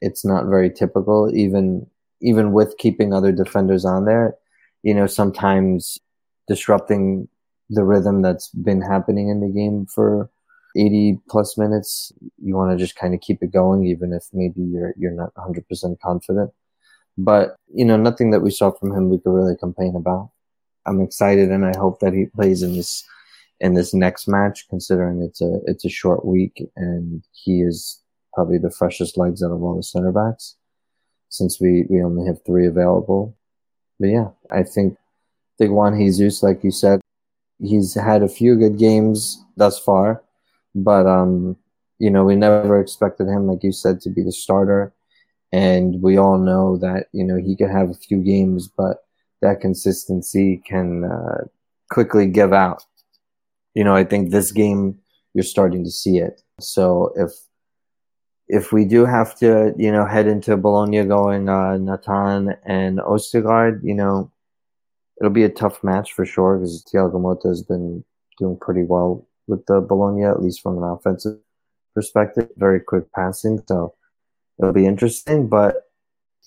[0.00, 1.86] It's not very typical, even
[2.20, 4.34] even with keeping other defenders on there.
[4.82, 5.98] You know, sometimes
[6.46, 7.28] disrupting
[7.70, 10.30] the rhythm that's been happening in the game for
[10.76, 12.12] 80 plus minutes.
[12.42, 15.34] You want to just kind of keep it going, even if maybe you're you're not
[15.34, 16.50] 100% confident.
[17.16, 20.30] But you know, nothing that we saw from him we could really complain about.
[20.86, 23.04] I'm excited, and I hope that he plays in this
[23.60, 28.00] in this next match, considering it's a it's a short week and he is
[28.34, 30.56] probably the freshest legs out of all the center backs,
[31.28, 33.36] since we we only have three available.
[33.98, 37.00] But yeah, I think I think Juan Jesus, like you said,
[37.60, 40.22] he's had a few good games thus far,
[40.74, 41.56] but um,
[41.98, 44.92] you know, we never expected him, like you said, to be the starter.
[45.50, 48.98] And we all know that, you know, he could have a few games, but
[49.40, 51.44] that consistency can uh,
[51.90, 52.84] quickly give out
[53.78, 54.98] you know, I think this game
[55.34, 56.42] you're starting to see it.
[56.58, 57.30] So if
[58.48, 63.80] if we do have to, you know, head into Bologna going uh, Natan and Ostigard,
[63.84, 64.32] you know,
[65.20, 68.04] it'll be a tough match for sure because Thiago Motta has been
[68.38, 71.38] doing pretty well with the Bologna, at least from an offensive
[71.94, 72.48] perspective.
[72.56, 73.94] Very quick passing, so
[74.58, 75.48] it'll be interesting.
[75.48, 75.84] But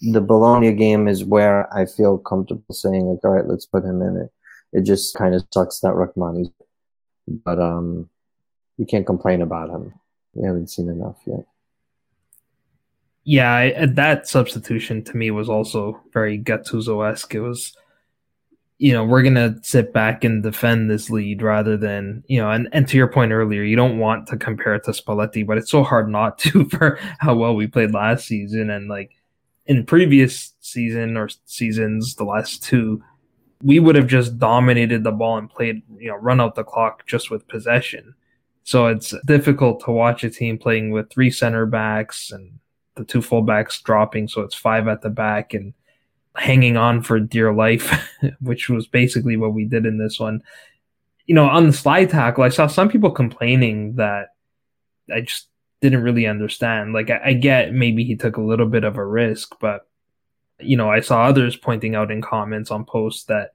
[0.02, 4.02] the Bologna game is where I feel comfortable saying, like, all right, let's put him
[4.02, 4.32] in it.
[4.74, 6.50] It just kind of sucks that Rrahmani's
[7.28, 8.10] but um,
[8.78, 9.94] you can't complain about him.
[10.34, 11.46] We haven't seen enough yet.
[13.24, 17.36] Yeah, I, that substitution to me was also very Gattuso esque.
[17.36, 17.76] It was,
[18.82, 22.68] you know, we're gonna sit back and defend this lead rather than, you know, and,
[22.72, 25.70] and to your point earlier, you don't want to compare it to Spalletti, but it's
[25.70, 29.12] so hard not to for how well we played last season and like
[29.68, 33.04] in previous season or seasons, the last two,
[33.62, 37.06] we would have just dominated the ball and played, you know, run out the clock
[37.06, 38.16] just with possession.
[38.64, 42.58] So it's difficult to watch a team playing with three center backs and
[42.96, 45.76] the two fullbacks dropping, so it's five at the back and
[46.36, 48.10] hanging on for dear life,
[48.42, 50.42] which was basically what we did in this one.
[51.26, 54.30] You know, on the slide tackle, I saw some people complaining that
[55.14, 55.48] I just
[55.82, 56.94] didn't really understand.
[56.94, 59.88] Like, I, I get maybe he took a little bit of a risk, but
[60.60, 63.54] you know, I saw others pointing out in comments on posts that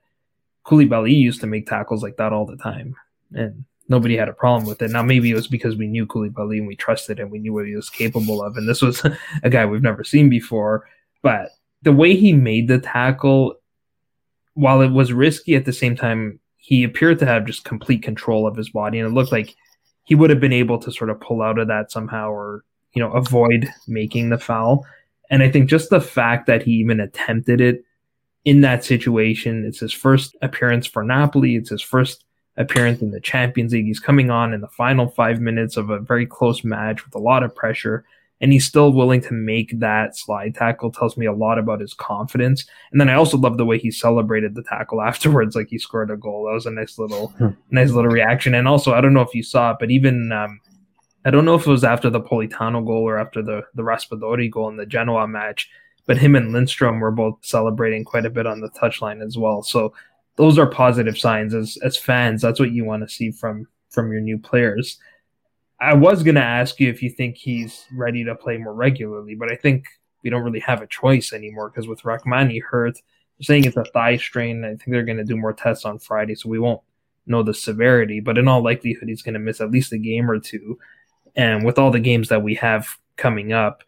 [0.65, 2.95] Koulibaly used to make tackles like that all the time,
[3.33, 4.91] and nobody had a problem with it.
[4.91, 7.65] Now, maybe it was because we knew Koulibaly and we trusted him, we knew what
[7.65, 9.03] he was capable of, and this was
[9.43, 10.87] a guy we've never seen before.
[11.21, 11.49] But
[11.81, 13.55] the way he made the tackle,
[14.53, 18.47] while it was risky at the same time, he appeared to have just complete control
[18.47, 19.55] of his body, and it looked like
[20.03, 22.63] he would have been able to sort of pull out of that somehow, or
[22.93, 24.85] you know, avoid making the foul.
[25.29, 27.83] And I think just the fact that he even attempted it
[28.45, 31.57] in that situation, it's his first appearance for Napoli.
[31.57, 32.23] It's his first
[32.55, 33.85] appearance in the Champions League.
[33.85, 37.19] He's coming on in the final five minutes of a very close match with a
[37.19, 38.05] lot of pressure
[38.39, 41.93] and he's still willing to make that slide tackle tells me a lot about his
[41.93, 42.65] confidence.
[42.91, 46.11] And then I also love the way he celebrated the tackle afterwards, like he scored
[46.11, 46.45] a goal.
[46.45, 47.49] That was a nice little, hmm.
[47.71, 48.53] nice little reaction.
[48.53, 50.59] And also, I don't know if you saw it, but even um,
[51.25, 54.49] I don't know if it was after the Politano goal or after the the Raspadori
[54.49, 55.69] goal in the Genoa match,
[56.05, 59.61] but him and Lindstrom were both celebrating quite a bit on the touchline as well.
[59.61, 59.93] So
[60.37, 62.41] those are positive signs as as fans.
[62.41, 64.99] That's what you want to see from from your new players.
[65.79, 69.35] I was going to ask you if you think he's ready to play more regularly,
[69.35, 69.85] but I think
[70.23, 73.83] we don't really have a choice anymore because with Rrahmani hurt, they're saying it's a
[73.85, 74.65] thigh strain.
[74.65, 76.81] I think they're going to do more tests on Friday, so we won't
[77.27, 78.19] know the severity.
[78.19, 80.79] But in all likelihood, he's going to miss at least a game or two.
[81.35, 83.83] And with all the games that we have coming up,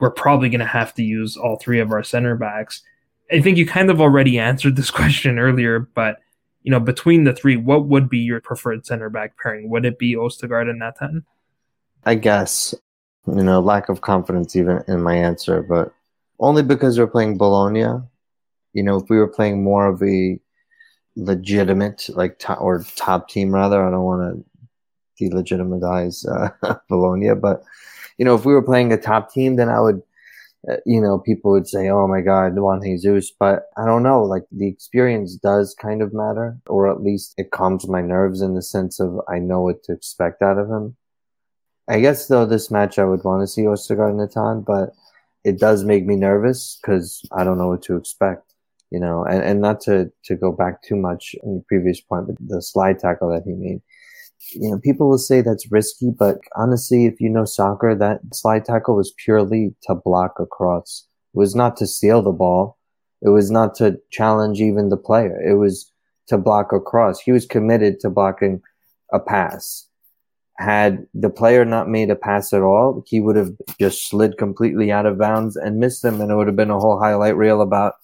[0.00, 2.82] we're probably going to have to use all three of our center backs.
[3.30, 6.16] I think you kind of already answered this question earlier, but
[6.62, 9.68] you know, between the three, what would be your preferred center back pairing?
[9.70, 11.24] Would it be Ostigard and Natan?
[12.04, 12.74] I guess,
[13.26, 15.92] you know, lack of confidence even in my answer, but
[16.38, 18.02] only because we're playing Bologna.
[18.72, 20.38] You know, if we were playing more of a
[21.16, 24.44] legitimate, like, top, or top team rather, I don't want
[25.18, 27.62] to delegitimize uh, Bologna, but,
[28.18, 30.02] you know, if we were playing a top team, then I would
[30.70, 34.22] Uh, you know, people would say, "Oh my God, Juan Jesus," but I don't know.
[34.22, 38.54] Like the experience does kind of matter, or at least it calms my nerves in
[38.54, 40.96] the sense of I know what to expect out of him.
[41.88, 44.94] I guess though this match I would want to see Ostigard Natan, but
[45.44, 48.54] it does make me nervous because I don't know what to expect.
[48.90, 52.26] You know, and, and not to to go back too much in the previous point,
[52.28, 53.82] but the slide tackle that he made
[54.50, 58.64] you know, people will say that's risky, but honestly, if you know soccer, that slide
[58.64, 61.06] tackle was purely to block across.
[61.34, 62.78] It was not to steal the ball.
[63.22, 65.40] It was not to challenge even the player.
[65.40, 65.90] It was
[66.28, 67.20] to block across.
[67.20, 68.60] He was committed to blocking
[69.12, 69.86] a pass.
[70.58, 74.92] Had the player not made a pass at all, he would have just slid completely
[74.92, 77.62] out of bounds and missed him, and it would have been a whole highlight reel
[77.62, 77.94] about,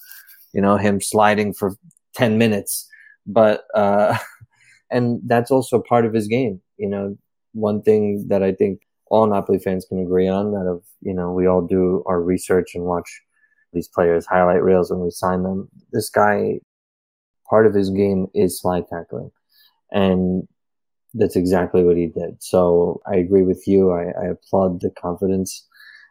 [0.53, 1.77] you know, him sliding for
[2.14, 2.88] 10 minutes.
[3.27, 4.16] But, uh,
[4.90, 6.61] and that's also part of his game.
[6.77, 7.18] You know,
[7.53, 11.33] one thing that I think all Napoli fans can agree on that of you know
[11.33, 13.22] we all do our research and watch
[13.72, 15.68] these players highlight reels when we sign them.
[15.92, 16.61] This guy,
[17.48, 19.31] part of his game is slide tackling,
[19.90, 20.46] and
[21.14, 22.42] that's exactly what he did.
[22.42, 23.92] So I agree with you.
[23.92, 25.66] I, I applaud the confidence.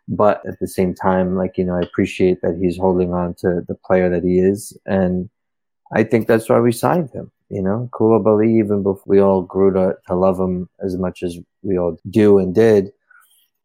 [0.08, 3.62] But at the same time, like, you know, I appreciate that he's holding on to
[3.68, 4.78] the player that he is.
[4.86, 5.30] And
[5.94, 7.32] I think that's why we signed him.
[7.50, 11.38] You know, Koulibaly, even before we all grew to, to love him as much as
[11.64, 12.92] we all do and did,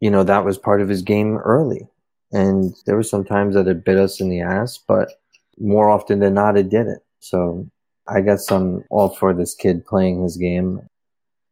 [0.01, 1.89] you know, that was part of his game early.
[2.33, 5.11] And there were some times that it bit us in the ass, but
[5.59, 7.03] more often than not, it didn't.
[7.21, 7.69] So
[8.09, 10.89] I guess I'm all for this kid playing his game.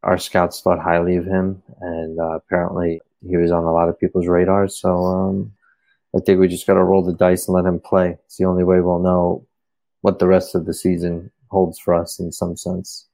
[0.02, 4.00] Our scouts thought highly of him, and uh, apparently he was on a lot of
[4.00, 4.76] people's radars.
[4.76, 5.52] So um,
[6.16, 8.16] I think we just got to roll the dice and let him play.
[8.24, 9.46] It's the only way we'll know
[10.00, 13.06] what the rest of the season holds for us in some sense.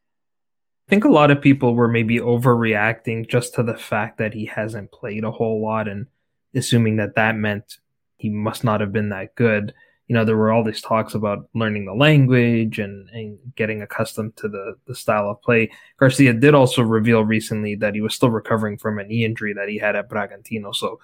[0.88, 4.46] I think a lot of people were maybe overreacting just to the fact that he
[4.46, 6.06] hasn't played a whole lot and
[6.54, 7.78] assuming that that meant
[8.18, 9.74] he must not have been that good.
[10.06, 14.36] You know, there were all these talks about learning the language and, and getting accustomed
[14.36, 15.72] to the, the style of play.
[15.98, 19.68] Garcia did also reveal recently that he was still recovering from a knee injury that
[19.68, 20.72] he had at Bragantino.
[20.72, 21.00] So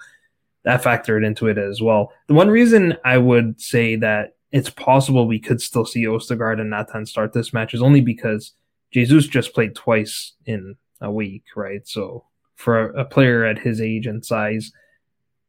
[0.63, 2.13] that factored into it as well.
[2.27, 6.69] The one reason I would say that it's possible we could still see Ostigard and
[6.69, 8.53] Natan start this match is only because
[8.91, 11.85] Jesus just played twice in a week, right?
[11.87, 14.71] So for a, player at his age and size,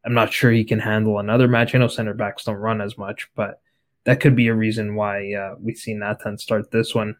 [0.06, 1.74] I'm not sure he can handle another match.
[1.74, 3.60] I know center backs don't run as much, but
[4.04, 7.14] that could be a reason why uh, we see Natan start this one.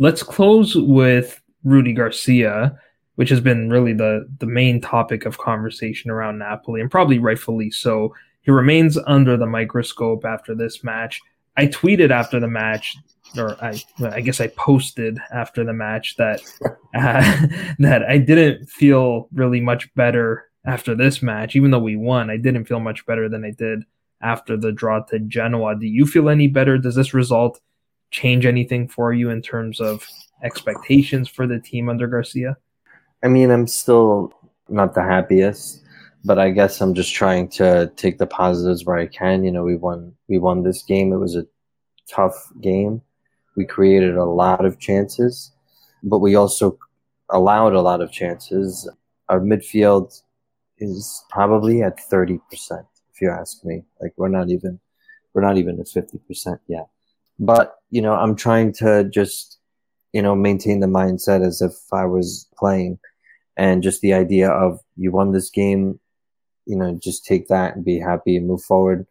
[0.00, 2.76] Let's close with Rudi Garcia,
[3.14, 7.70] which has been really the the main topic of conversation around Napoli, and probably rightfully
[7.70, 8.12] so.
[8.44, 11.20] He remains under the microscope after this match.
[11.56, 12.96] I tweeted after the match,
[13.36, 16.42] or I, I guess I posted after the match that
[16.94, 17.46] uh,
[17.78, 22.30] that I didn't feel really much better after this match, even though we won.
[22.30, 23.84] I didn't feel much better than I did
[24.22, 25.78] after the draw to Genoa.
[25.78, 26.78] Do you feel any better?
[26.78, 27.60] Does this result
[28.10, 30.06] change anything for you in terms of
[30.42, 32.56] expectations for the team under Garcia?
[33.22, 34.32] I mean, I'm still
[34.68, 35.83] not the happiest
[36.24, 39.44] but I guess I'm just trying to take the positives where I can.
[39.44, 41.12] You know, we won we won this game.
[41.12, 41.46] It was a
[42.08, 43.02] tough game.
[43.56, 45.52] We created a lot of chances,
[46.02, 46.78] but we also
[47.30, 48.88] allowed a lot of chances.
[49.28, 50.20] Our midfield
[50.78, 52.40] is probably at 30%,
[53.12, 53.84] if you ask me.
[54.00, 54.80] Like we're not even
[55.34, 56.88] we're not even at 50% yet.
[57.38, 59.58] But, you know, I'm trying to just,
[60.12, 62.98] you know, maintain the mindset as if I was playing
[63.56, 65.98] and just the idea of you won this game,
[66.66, 69.06] you know, just take that and be happy and move forward,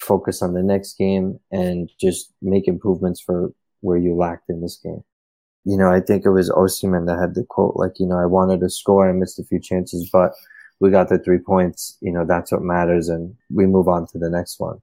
[0.00, 4.76] focus on the next game and just make improvements for where you lacked in this
[4.82, 5.02] game.
[5.64, 8.26] You know, I think it was Osimhen that had the quote, like, you know, I
[8.26, 10.32] wanted to score, I missed a few chances, but
[10.80, 14.18] we got the three points, you know, that's what matters and we move on to
[14.18, 14.80] the next one.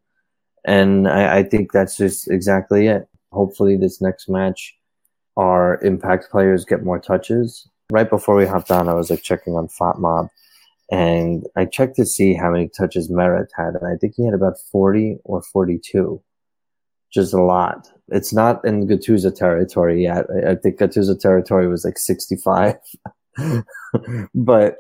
[0.66, 3.08] And I, I think that's just exactly it.
[3.32, 4.78] Hopefully this next match,
[5.36, 7.68] our impact players get more touches.
[7.92, 10.30] Right before we hopped on, I was like checking on FotMob
[10.92, 14.34] and I checked to see how many touches Meret had, and I think he had
[14.34, 16.22] about 40 or 42.
[17.12, 17.88] Just a lot.
[18.10, 20.26] It's not in Gattuso territory yet.
[20.48, 22.76] I think Gattuso territory was like 65.
[24.36, 24.78] but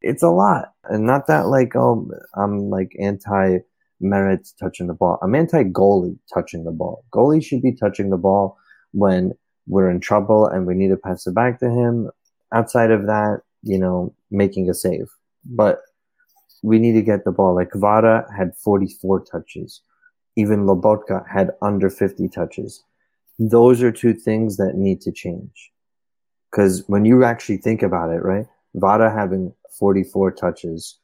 [0.00, 0.72] it's a lot.
[0.84, 3.58] And not that like, oh, I'm like anti
[4.00, 5.18] Meret touching the ball.
[5.22, 7.04] I'm anti goalie touching the ball.
[7.12, 8.56] Goalie should be touching the ball
[8.92, 9.32] when
[9.66, 12.10] we're in trouble and we need to pass it back to him.
[12.52, 15.08] Outside of that, you know, making a save.
[15.44, 15.80] But
[16.62, 17.54] we need to get the ball.
[17.54, 19.82] Like Kvara had 44 touches.
[20.36, 22.82] Even Lobotka had under 50 touches.
[23.38, 25.72] Those are two things that need to change.
[26.50, 28.46] Because when you actually think about it, right?
[28.76, 30.98] Kvara having 44 touches,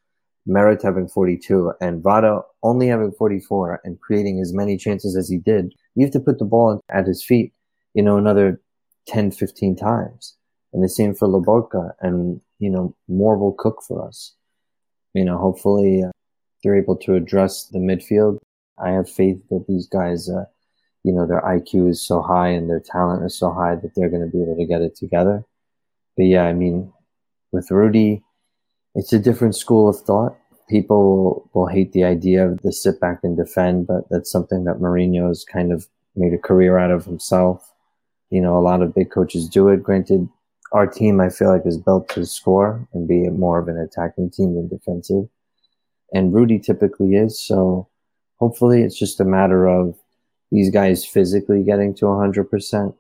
[0.47, 5.39] Meret having 42, and Kvara only having 44 and creating as many chances as he
[5.39, 7.53] did, you have to put the ball at his feet,
[7.95, 8.61] you know, another
[9.09, 10.37] 10, 15 times.
[10.73, 11.93] And the same for Lobotka.
[12.01, 14.35] And, you know, more will cook for us.
[15.15, 16.11] You know, hopefully uh,
[16.63, 18.39] they're able to address the midfield.
[18.79, 20.45] I have faith that these guys, uh,
[21.05, 24.11] you know, their IQ is so high and their talent is so high that they're
[24.11, 25.45] going to be able to get it together.
[26.17, 26.93] But yeah, I mean,
[27.53, 28.23] with Rudi,
[28.95, 30.37] it's a different school of thought.
[30.69, 34.81] People will hate the idea of the sit back and defend, but that's something that
[34.81, 37.73] Mourinho has kind of made a career out of himself.
[38.31, 39.83] You know, a lot of big coaches do it.
[39.83, 40.29] Granted,
[40.73, 44.31] our team, I feel like, is built to score and be more of an attacking
[44.31, 45.29] team than defensive.
[46.13, 47.41] And Rudi typically is.
[47.41, 47.89] So
[48.37, 49.97] hopefully it's just a matter of
[50.51, 52.95] these guys physically getting to 100%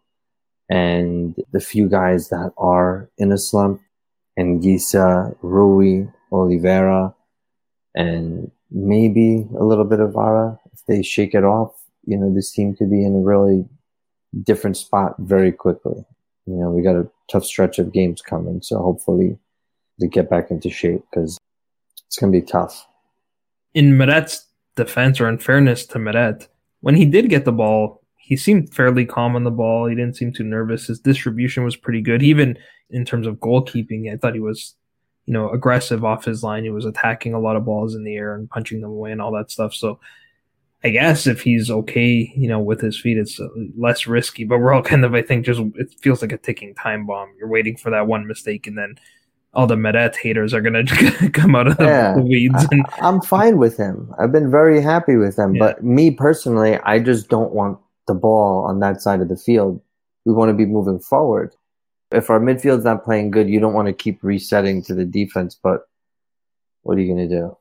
[0.68, 3.80] and the few guys that are in a slump
[4.36, 7.14] and Gisa, Rui, Olivera,
[7.94, 10.58] and maybe a little bit of Kvara.
[10.72, 11.72] If they shake it off,
[12.04, 13.64] you know, this team could be in a really
[14.42, 16.04] different spot very quickly.
[16.48, 19.38] You know, we got a tough stretch of games coming, so hopefully
[20.00, 21.38] they get back into shape because
[22.06, 22.86] it's going to be tough.
[23.74, 26.48] In Meret's defense, or in fairness to Meret,
[26.80, 29.86] when he did get the ball, he seemed fairly calm on the ball.
[29.86, 30.86] He didn't seem too nervous.
[30.86, 32.22] His distribution was pretty good.
[32.22, 32.56] Even
[32.90, 34.12] in terms of goalkeeping.
[34.12, 34.74] I thought he was,
[35.26, 36.64] you know, aggressive off his line.
[36.64, 39.20] He was attacking a lot of balls in the air and punching them away and
[39.20, 39.74] all that stuff.
[39.74, 40.00] So
[40.84, 43.40] I guess if he's okay, you know, with his feet, it's
[43.76, 44.44] less risky.
[44.44, 47.34] But we're all kind of, I think, just it feels like a ticking time bomb.
[47.38, 48.94] You're waiting for that one mistake, and then
[49.54, 50.84] all the Meret haters are gonna
[51.32, 52.66] come out of yeah, the weeds.
[52.70, 54.14] And, I, am fine with him.
[54.18, 55.54] I've been very happy with him.
[55.54, 55.66] Yeah.
[55.66, 59.80] But me personally, I just don't want the ball on that side of the field.
[60.24, 61.54] We want to be moving forward
[62.10, 65.58] if our midfield's not playing good, you don't want to keep resetting to the defense.
[65.60, 65.82] But
[66.82, 67.56] what are you going to do?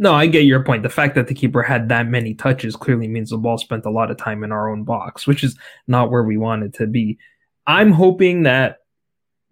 [0.00, 0.82] No, I get your point.
[0.82, 3.90] The fact that the keeper had that many touches clearly means the ball spent a
[3.90, 6.86] lot of time in our own box, which is not where we want it to
[6.86, 7.18] be.
[7.66, 8.78] I'm hoping that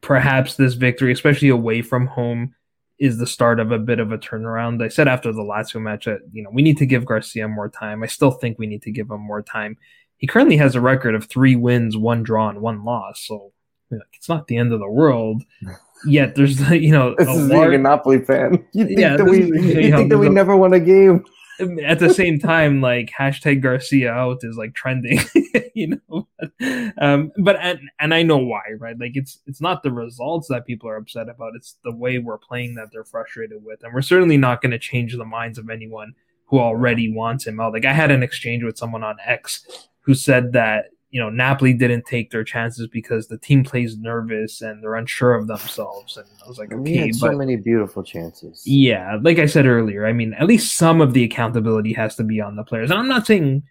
[0.00, 2.54] perhaps this victory, especially away from home,
[2.98, 4.82] is the start of a bit of a turnaround.
[4.82, 7.68] I said after the Lazio match that you know we need to give Garcia more
[7.68, 8.02] time.
[8.02, 9.76] I still think we need to give him more time.
[10.16, 13.20] He currently has a record of three wins, one draw, and one loss.
[13.20, 13.52] So
[13.90, 15.42] it's not the end of the world.
[16.06, 18.64] Yet there's you know this is large, a Napoli fan.
[18.72, 20.80] You think yeah, that we you, you know, think that we a, never won a
[20.80, 21.24] game.
[21.84, 25.18] At the same time, like hashtag Garcia out is like trending,
[25.74, 26.28] you know.
[27.00, 28.96] Um, but and and I know why, right?
[28.96, 32.38] Like it's it's not the results that people are upset about; it's the way we're
[32.38, 35.68] playing that they're frustrated with, and we're certainly not going to change the minds of
[35.68, 36.14] anyone
[36.46, 37.72] who already wants him out.
[37.72, 39.66] Like I had an exchange with someone on X
[40.02, 44.60] who said that you know, Napoli didn't take their chances because the team plays nervous
[44.60, 46.18] and they're unsure of themselves.
[46.18, 48.62] And I was like, okay, we had so many beautiful chances.
[48.66, 52.24] Yeah, like I said earlier, I mean, at least some of the accountability has to
[52.24, 52.90] be on the players.
[52.90, 53.62] And I'm not saying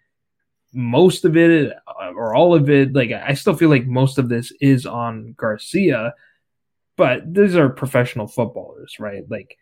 [0.74, 2.94] most of it uh, or all of it.
[2.94, 6.14] Like, I still feel like most of this is on Garcia,
[6.96, 9.24] but these are professional footballers, right?
[9.30, 9.58] Like,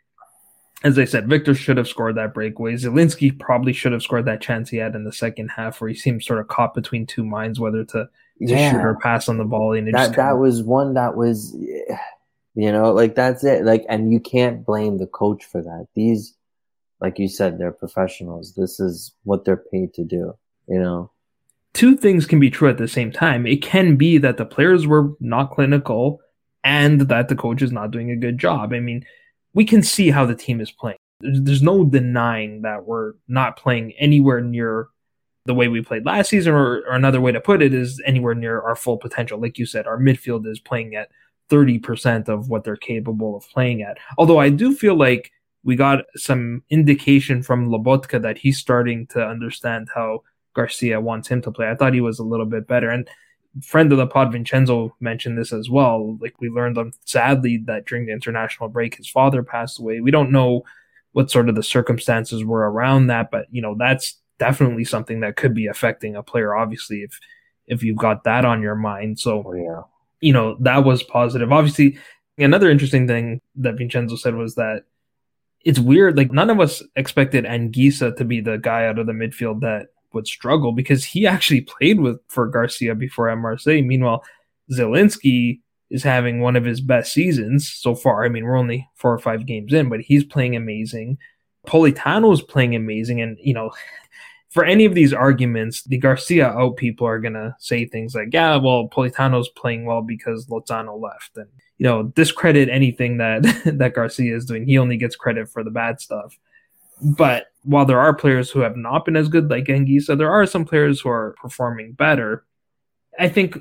[0.85, 2.75] as I said, Victor should have scored that breakaway.
[2.75, 5.95] Zielinski probably should have scored that chance he had in the second half, where he
[5.95, 8.09] seemed sort of caught between two minds whether to, to
[8.39, 8.71] Yeah.
[8.71, 9.73] shoot or pass on the ball.
[9.73, 11.53] And that that was one that was
[12.57, 16.33] you know like that's it like and you can't blame the coach for that these
[17.01, 20.33] like you said they're professionals this is what they're paid to do
[20.69, 21.11] you know
[21.75, 23.45] two things can be true at the same time.
[23.45, 26.21] It can be that the players were not clinical
[26.63, 28.73] and that the coach is not doing a good job.
[28.73, 29.05] I mean,
[29.55, 30.97] we can see how the team is playing.
[31.21, 34.89] There's, there's no denying that we're not playing anywhere near
[35.45, 38.35] the way we played last season, or, or another way to put it is anywhere
[38.35, 39.39] near our full potential.
[39.39, 41.09] Like you said, our midfield is playing at
[41.49, 43.97] 30% of what they're capable of playing at.
[44.17, 45.31] Although I do feel like
[45.63, 50.23] we got some indication from Lobotka that he's starting to understand how
[50.55, 51.69] Garcia wants him to play.
[51.69, 52.89] I thought he was a little bit better.
[52.89, 53.07] And
[53.63, 56.17] friend of the pod, Vincenzo, mentioned this as well.
[56.19, 60.01] Like we learned, um, sadly, that during the international break, his father passed away.
[60.01, 60.63] We don't know
[61.13, 65.37] what sort of the circumstances were around that, but you know that's definitely something that
[65.37, 66.55] could be affecting a player.
[66.55, 67.19] Obviously, if
[67.67, 69.81] if you've got that on your mind, so oh yeah
[70.25, 71.51] you know that was positive.
[71.51, 71.97] Obviously,
[72.37, 74.83] another interesting thing that Vincenzo said was that
[75.61, 76.17] it's weird.
[76.17, 79.87] Like none of us expected Anguissa to be the guy out of the midfield that
[80.15, 83.81] would struggle because he actually played with for Garcia before at Marseille.
[83.81, 84.23] Meanwhile,
[84.71, 85.59] Zielinski
[85.91, 88.25] is having one of his best seasons so far.
[88.25, 91.17] I mean, we're only four or five games in, but he's playing amazing.
[91.67, 93.71] Politano is playing amazing, and you know,
[94.49, 98.55] for any of these arguments, the Garcia out people are gonna say things like, "Yeah,
[98.55, 101.47] well, Politano's playing well because Lozano left," and
[101.77, 104.65] you know, discredit anything that that Garcia is doing.
[104.65, 106.37] He only gets credit for the bad stuff.
[107.01, 110.45] But while there are players who have not been as good, like Anguissa, there are
[110.45, 112.45] some players who are performing better.
[113.19, 113.57] I think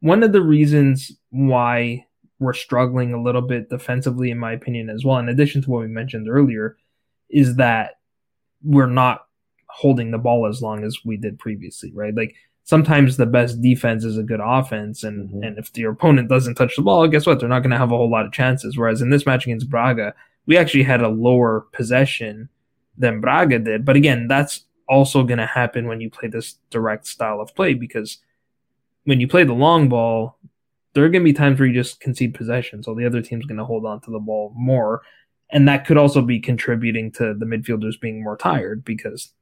[0.00, 2.06] one of the reasons why
[2.38, 5.80] we're struggling a little bit defensively, in my opinion, as well, in addition to what
[5.82, 6.76] we mentioned earlier,
[7.30, 7.92] is that
[8.62, 9.26] we're not
[9.68, 12.14] holding the ball as long as we did previously, right?
[12.14, 15.46] Like sometimes the best defense is a good offense, and Mhm.
[15.46, 17.40] and if your opponent doesn't touch the ball, guess what?
[17.40, 18.76] They're not going to have a whole lot of chances.
[18.76, 20.14] Whereas in this match against Braga,
[20.46, 22.48] we actually had a lower possession
[22.96, 23.84] than Braga did.
[23.84, 27.74] But again, that's also going to happen when you play this direct style of play
[27.74, 28.18] because
[29.04, 30.38] when you play the long ball,
[30.94, 32.82] there are going to be times where you just concede possession.
[32.82, 35.02] So the other team's going to hold on to the ball more.
[35.50, 39.32] And that could also be contributing to the midfielders being more tired because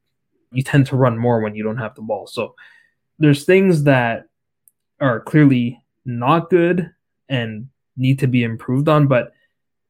[0.51, 2.27] you tend to run more when you don't have the ball.
[2.27, 2.55] So
[3.19, 4.27] there's things that
[4.99, 6.91] are clearly not good
[7.29, 9.07] and need to be improved on.
[9.07, 9.33] But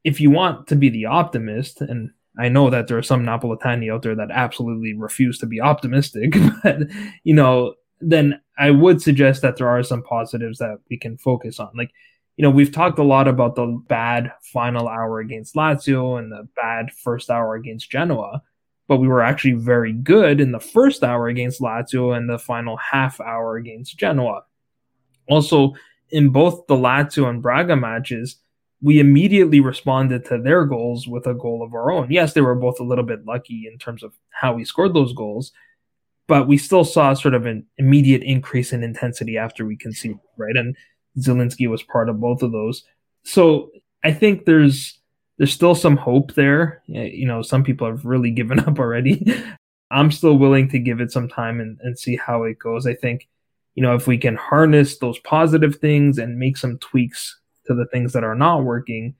[0.03, 3.93] if you want to be the optimist, and I know that there are some Napoletani
[3.93, 6.33] out there that absolutely refuse to be optimistic,
[6.63, 6.79] but
[7.23, 11.59] you know, then I would suggest that there are some positives that we can focus
[11.59, 11.69] on.
[11.75, 11.91] Like,
[12.37, 16.47] you know, we've talked a lot about the bad final hour against Lazio and the
[16.55, 18.41] bad first hour against Genoa,
[18.87, 22.75] but we were actually very good in the first hour against Lazio and the final
[22.77, 24.45] half hour against Genoa.
[25.29, 25.73] Also,
[26.09, 28.37] in both the Lazio and Braga matches,
[28.81, 32.11] we immediately responded to their goals with a goal of our own.
[32.11, 35.13] Yes, they were both a little bit lucky in terms of how we scored those
[35.13, 35.51] goals,
[36.27, 40.57] but we still saw sort of an immediate increase in intensity after we conceded, right?
[40.57, 40.75] And
[41.19, 42.83] Zielinski was part of both of those.
[43.23, 43.69] So
[44.03, 44.97] I think there's
[45.37, 46.83] there's still some hope there.
[46.87, 49.25] You know, some people have really given up already.
[49.91, 52.87] I'm still willing to give it some time and, and see how it goes.
[52.87, 53.27] I think,
[53.75, 57.85] you know, if we can harness those positive things and make some tweaks to the
[57.91, 59.15] things that are not working,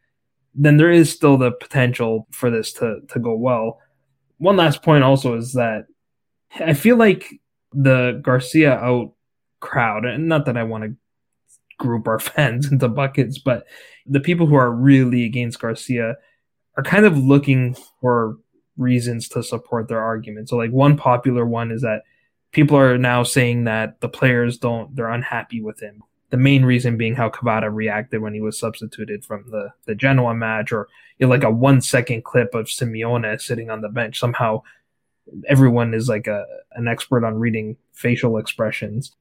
[0.55, 3.79] then there is still the potential for this to to go well.
[4.37, 5.85] One last point also is that
[6.59, 7.39] I feel like
[7.73, 9.13] the Garcia out
[9.59, 10.95] crowd, and not that I want to
[11.77, 13.65] group our fans into buckets, but
[14.05, 16.15] the people who are really against Garcia
[16.77, 18.37] are kind of looking for
[18.77, 20.49] reasons to support their argument.
[20.49, 22.03] So like one popular one is that
[22.51, 26.03] people are now saying that the players don't they're unhappy with him.
[26.31, 30.33] The main reason being how Kvara reacted when he was substituted from the the Genoa
[30.33, 34.19] match, or you know, like a one second clip of Simeone sitting on the bench.
[34.19, 34.63] Somehow,
[35.47, 39.15] everyone is like a an expert on reading facial expressions,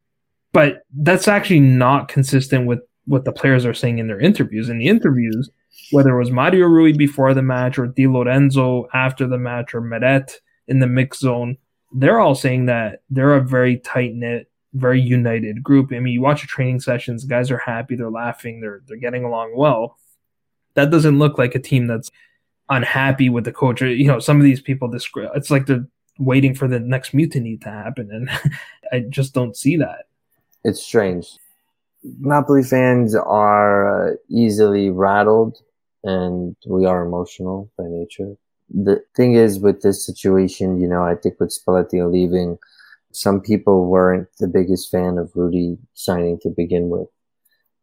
[0.52, 4.68] but that's actually not consistent with what the players are saying in their interviews.
[4.68, 5.50] In the interviews,
[5.90, 9.80] whether it was Mario Rui before the match, or Di Lorenzo after the match, or
[9.80, 10.32] Meret
[10.68, 11.56] in the mix zone,
[11.92, 15.92] they're all saying that they're a very tight knit, very united group.
[15.92, 19.24] I mean, you watch the training sessions, guys are happy, they're laughing, they're they're getting
[19.24, 19.98] along well.
[20.74, 22.10] That doesn't look like a team that's
[22.68, 23.80] unhappy with the coach.
[23.82, 25.86] You know, some of these people describe it's like they're
[26.18, 28.30] waiting for the next mutiny to happen, and
[28.92, 30.06] I just don't see that.
[30.64, 31.36] It's strange.
[32.02, 35.58] Napoli fans are uh, easily rattled,
[36.04, 38.36] and we are emotional by nature.
[38.72, 42.56] the thing is with this situation, you know, I think with Spalletti leaving,
[43.12, 47.08] some people weren't the biggest fan of Rudi signing to begin with.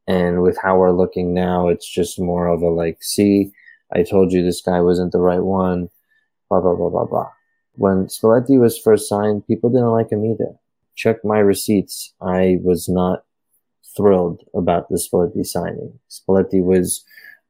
[0.08, 3.52] And with how we're looking now, it's just more of a like, see,
[3.94, 5.90] I told you this guy wasn't the right one,
[6.50, 7.30] blah, blah, blah, blah, blah.
[7.74, 10.56] When Spalletti was first signed, people didn't like him either.
[10.96, 12.14] Check my receipts.
[12.22, 13.24] I was not
[13.96, 16.00] thrilled about the Spalletti signing.
[16.10, 17.04] Spalletti was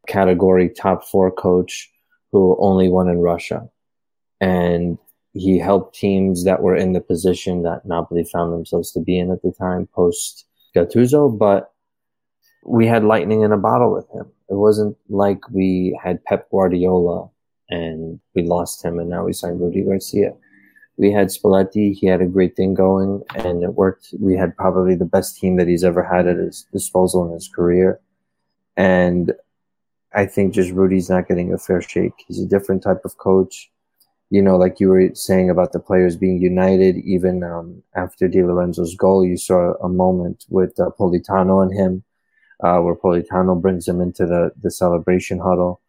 [0.07, 1.91] category top four coach
[2.31, 3.69] who only won in Russia.
[4.41, 4.97] And
[5.37, 9.31] he helped teams that were in the position that Napoli found themselves to be in
[9.31, 11.71] at the time post Gattuso, but
[12.65, 14.31] we had lightning in a bottle with him.
[14.49, 17.29] It wasn't like we had Pep Guardiola
[17.69, 20.33] and we lost him and now we signed Rudi Garcia.
[20.97, 24.13] We had Spalletti, he had a great thing going and it worked.
[24.19, 27.47] We had probably the best team that he's ever had at his disposal in his
[27.47, 27.99] career.
[28.75, 29.33] And
[30.13, 32.13] I think just Rudi's not getting a fair shake.
[32.27, 33.69] He's a different type of coach.
[34.29, 38.43] You know, like you were saying about the players being united, even um, after Di
[38.43, 42.03] Lorenzo's goal, you saw a moment with uh, Politano and him,
[42.61, 45.81] uh, where Politano brings him into the, the celebration huddle.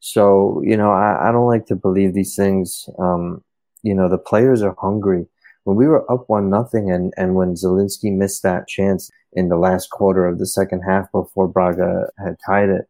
[0.00, 2.88] So, you know, I, I don't like to believe these things.
[2.98, 3.44] Um,
[3.82, 5.26] you know, the players are hungry.
[5.64, 9.56] When we were up one nothing and, and when Zielinski missed that chance in the
[9.56, 12.88] last quarter of the second half before Braga had tied it,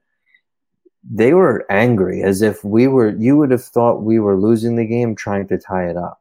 [1.03, 4.87] they were angry as if we were you would have thought we were losing the
[4.87, 6.21] game trying to tie it up.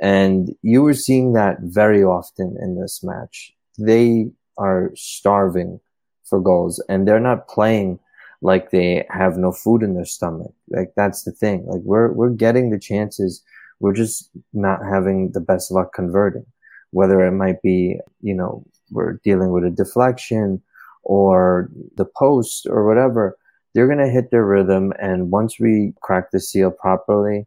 [0.00, 3.54] And you were seeing that very often in this match.
[3.78, 5.80] They are starving
[6.24, 7.98] for goals and they're not playing
[8.42, 10.52] like they have no food in their stomach.
[10.68, 11.66] Like that's the thing.
[11.66, 13.42] Like we're we're getting the chances.
[13.80, 16.46] We're just not having the best luck converting.
[16.90, 20.62] Whether it might be you know we're dealing with a deflection
[21.02, 23.36] or the post or whatever
[23.76, 24.94] they're going to hit their rhythm.
[24.98, 27.46] And once we crack the seal properly,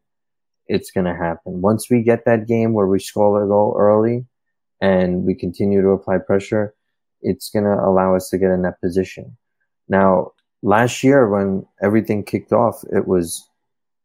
[0.67, 1.59] it's going to happen.
[1.59, 4.27] Once we get that game where we score a goal early
[4.80, 6.75] and we continue to apply pressure,
[7.23, 9.36] it's going to allow us to get in that position.
[9.88, 13.49] Now, last year when everything kicked off, it was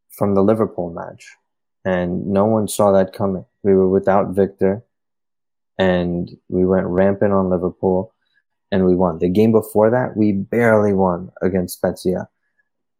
[0.09, 1.31] from the Liverpool match
[1.85, 3.45] and no one saw that coming.
[3.61, 4.83] We were without Victor
[5.77, 8.14] and we went rampant on Liverpool
[8.71, 9.19] and we won.
[9.19, 12.27] The game before that, we barely won against Spezia.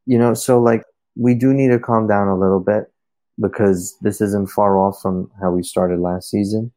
[0.05, 0.83] You know, so like
[1.15, 2.91] we do need to calm down a little bit
[3.39, 6.71] because this isn't far off from how we started last season.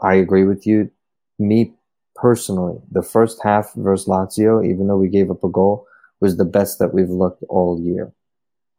[0.00, 0.90] I agree with you.
[1.38, 1.72] Me
[2.14, 5.86] personally, the first half versus Lazio, even though we gave up a goal,
[6.20, 8.12] was the best that we've looked all year.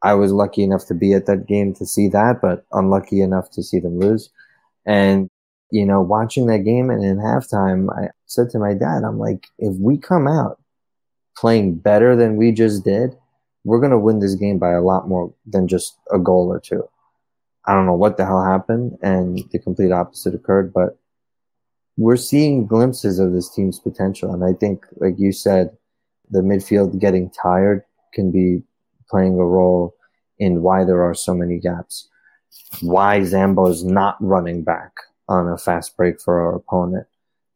[0.01, 3.49] I was lucky enough to be at that game to see that, but unlucky enough
[3.51, 4.29] to see them lose.
[4.85, 5.29] And
[5.71, 9.47] you know, watching that game and in halftime, I said to my dad, I'm like,
[9.57, 10.61] if we come out
[11.35, 13.17] playing better than we just did,
[13.63, 16.59] we're going to win this game by a lot more than just a goal or
[16.59, 16.87] two.
[17.65, 20.97] I don't know what the hell happened and the complete opposite occurred, but
[21.97, 24.31] we're seeing glimpses of this team's potential.
[24.33, 25.75] And I think, like you said,
[26.29, 28.63] the midfield getting tired can be
[29.09, 29.95] playing a role
[30.37, 32.07] in why there are so many gaps.
[32.81, 34.93] Why Zambo is not running back
[35.27, 37.07] on a fast break for our opponent.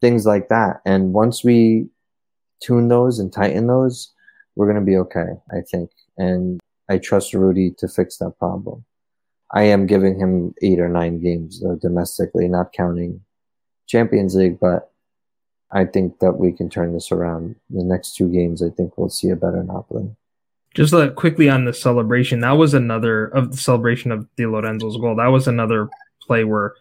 [0.03, 0.81] Things like that.
[0.85, 1.87] And once we
[2.61, 4.11] tune those and tighten those,
[4.57, 5.91] we're going to be okay, I think.
[6.17, 8.83] And I trust Rudi to fix that problem.
[9.49, 13.21] I am giving him eight or nine games though, domestically, not counting
[13.87, 14.91] Champions League, but
[15.71, 17.55] I think that we can turn this around.
[17.69, 20.09] The next two games, I think we'll see a better Napoli.
[20.75, 24.97] Just uh, quickly on the celebration, that was another of the celebration of Di Lorenzo's
[24.97, 25.15] goal.
[25.15, 25.89] That was another
[26.21, 26.75] play where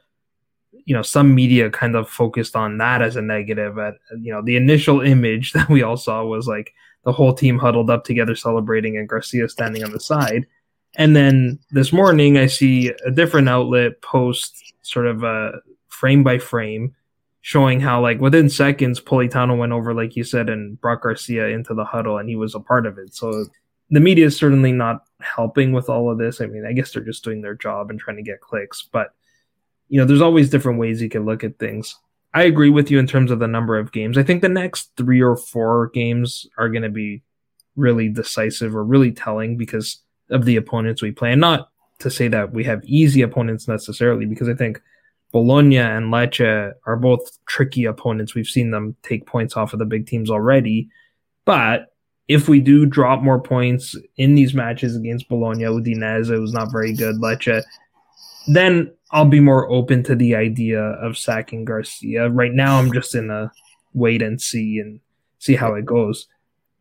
[0.84, 3.78] you know some media kind of focused on that as a negative.
[3.78, 6.72] At you know the initial image that we all saw was like
[7.04, 10.46] the whole team huddled up together celebrating and garcia standing on the side.
[10.94, 15.52] And then this morning i see a different outlet post sort of a
[15.88, 16.94] frame by frame
[17.40, 21.72] showing how like within seconds politano went over like you said and brought garcia into
[21.72, 23.14] the huddle and he was a part of it.
[23.14, 23.46] So
[23.88, 26.42] the media is certainly not helping with all of this.
[26.42, 29.14] I mean i guess they're just doing their job and trying to get clicks but
[29.92, 31.94] you know, there's always different ways you can look at things.
[32.32, 34.16] I agree with you in terms of the number of games.
[34.16, 37.22] I think the next three or four games are going to be
[37.76, 39.98] really decisive or really telling because
[40.30, 41.32] of the opponents we play.
[41.32, 41.68] And not
[41.98, 44.80] to say that we have easy opponents necessarily, because I think
[45.30, 48.34] Bologna and Lecce are both tricky opponents.
[48.34, 50.88] We've seen them take points off of the big teams already.
[51.44, 51.88] But
[52.28, 56.94] if we do drop more points in these matches against Bologna, Udinese was not very
[56.94, 57.62] good, Lecce,
[58.46, 62.30] then I'll be more open to the idea of sacking Garcia.
[62.30, 63.52] Right now, I'm just in a
[63.92, 65.00] wait and see and
[65.38, 66.26] see how it goes.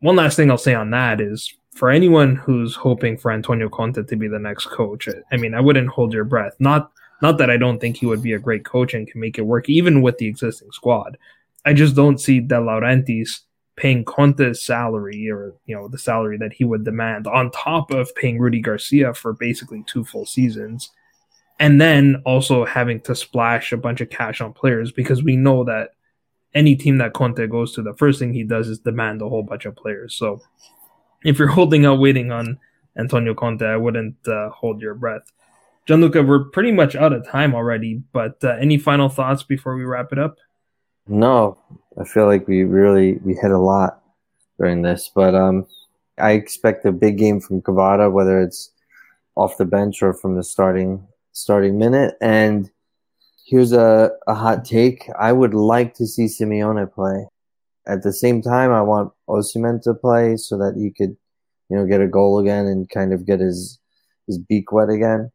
[0.00, 4.02] One last thing I'll say on that is for anyone who's hoping for Antonio Conte
[4.02, 6.54] to be the next coach, I mean, I wouldn't hold your breath.
[6.58, 9.38] Not not that I don't think he would be a great coach and can make
[9.38, 11.16] it work, even with the existing squad.
[11.64, 13.42] I just don't see De Laurentiis
[13.76, 18.14] paying Conte's salary or you know the salary that he would demand on top of
[18.14, 20.90] paying Rudi Garcia for basically two full seasons
[21.58, 25.64] and then also having to splash a bunch of cash on players because we know
[25.64, 25.90] that
[26.54, 29.42] any team that Conte goes to the first thing he does is demand a whole
[29.42, 30.14] bunch of players.
[30.14, 30.40] So
[31.24, 32.58] if you're holding out waiting on
[32.96, 35.22] Antonio Conte, I wouldn't uh, hold your breath.
[35.86, 39.84] Gianluca, we're pretty much out of time already, but uh, any final thoughts before we
[39.84, 40.36] wrap it up?
[41.08, 41.58] No,
[41.98, 44.00] I feel like we really we hit a lot
[44.58, 45.66] during this, but um,
[46.18, 48.70] I expect a big game from Kvara, whether it's
[49.34, 52.14] off the bench or from the starting starting minute.
[52.20, 52.70] And
[53.46, 57.26] here's a, a hot take: I would like to see Simeone play.
[57.86, 61.16] At the same time, I want Osimhen to play so that he could,
[61.68, 63.78] you know, get a goal again and kind of get his
[64.26, 65.30] his beak wet again.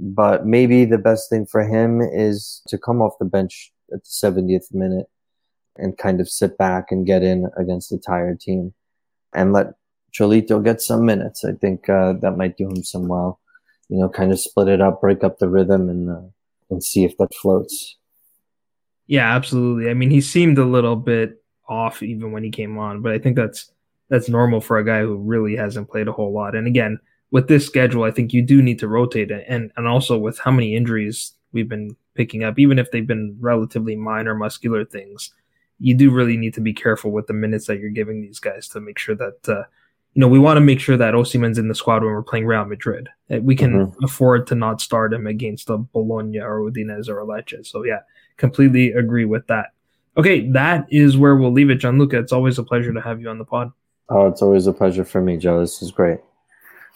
[0.00, 4.08] But maybe the best thing for him is to come off the bench at the
[4.08, 5.06] 70th minute
[5.76, 8.74] and kind of sit back and get in against a tired team
[9.34, 9.74] and let
[10.12, 11.44] Cholito get some minutes.
[11.44, 13.40] I think uh, that might do him some well.
[13.92, 16.22] You know, kind of split it up, break up the rhythm, and uh,
[16.70, 17.98] and see if that floats.
[19.06, 19.90] Yeah, absolutely.
[19.90, 23.18] I mean, he seemed a little bit off even when he came on, but I
[23.18, 23.70] think that's
[24.08, 26.54] that's normal for a guy who really hasn't played a whole lot.
[26.54, 26.98] And again,
[27.30, 30.38] with this schedule, I think you do need to rotate it, and and also with
[30.38, 35.34] how many injuries we've been picking up, even if they've been relatively minor muscular things,
[35.78, 38.68] you do really need to be careful with the minutes that you're giving these guys
[38.68, 39.64] to make sure that uh,
[40.14, 42.46] you know we want to make sure that Osimhen's in the squad when we're playing
[42.46, 43.08] Real Madrid.
[43.28, 44.04] We can mm-hmm.
[44.04, 47.66] afford to not start him against a Bologna or Udinese or Lecce.
[47.66, 48.00] So yeah,
[48.36, 49.72] completely agree with that.
[50.16, 52.18] Okay, that is where we'll leave it, Gianluca.
[52.18, 53.72] It's always a pleasure to have you on the pod.
[54.10, 55.60] Oh, it's always a pleasure for me, Joe.
[55.60, 56.18] This is great.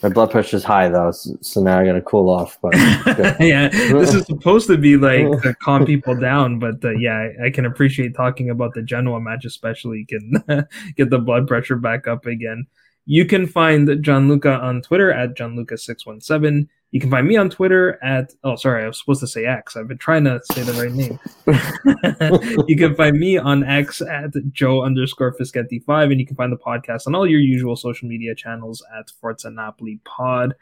[0.02, 2.58] My blood pressure is high though, so, so now I gotta cool off.
[2.60, 2.74] But
[3.40, 7.46] yeah, this is supposed to be like to calm people down, but uh, yeah, I,
[7.46, 10.44] I, can appreciate talking about the Genoa match, especially can
[10.96, 12.66] get the blood pressure back up again.
[13.06, 16.66] You can find Gianluca on Twitter at Gianluca617.
[16.90, 19.76] You can find me on Twitter at, oh, sorry, I was supposed to say X.
[19.76, 22.64] I've been trying to say the right name.
[22.68, 26.56] you can find me on X at Joe underscore Fischetti5, and you can find the
[26.56, 30.54] podcast on all your usual social media channels at Forza Napoli Pod.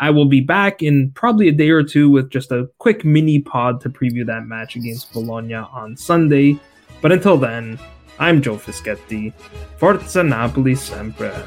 [0.00, 3.38] I will be back in probably a day or two with just a quick mini
[3.38, 6.58] pod to preview that match against Bologna on Sunday.
[7.00, 7.78] But until then,
[8.18, 9.32] I'm Joe Fischetti.
[9.78, 11.46] Forza Napoli sempre.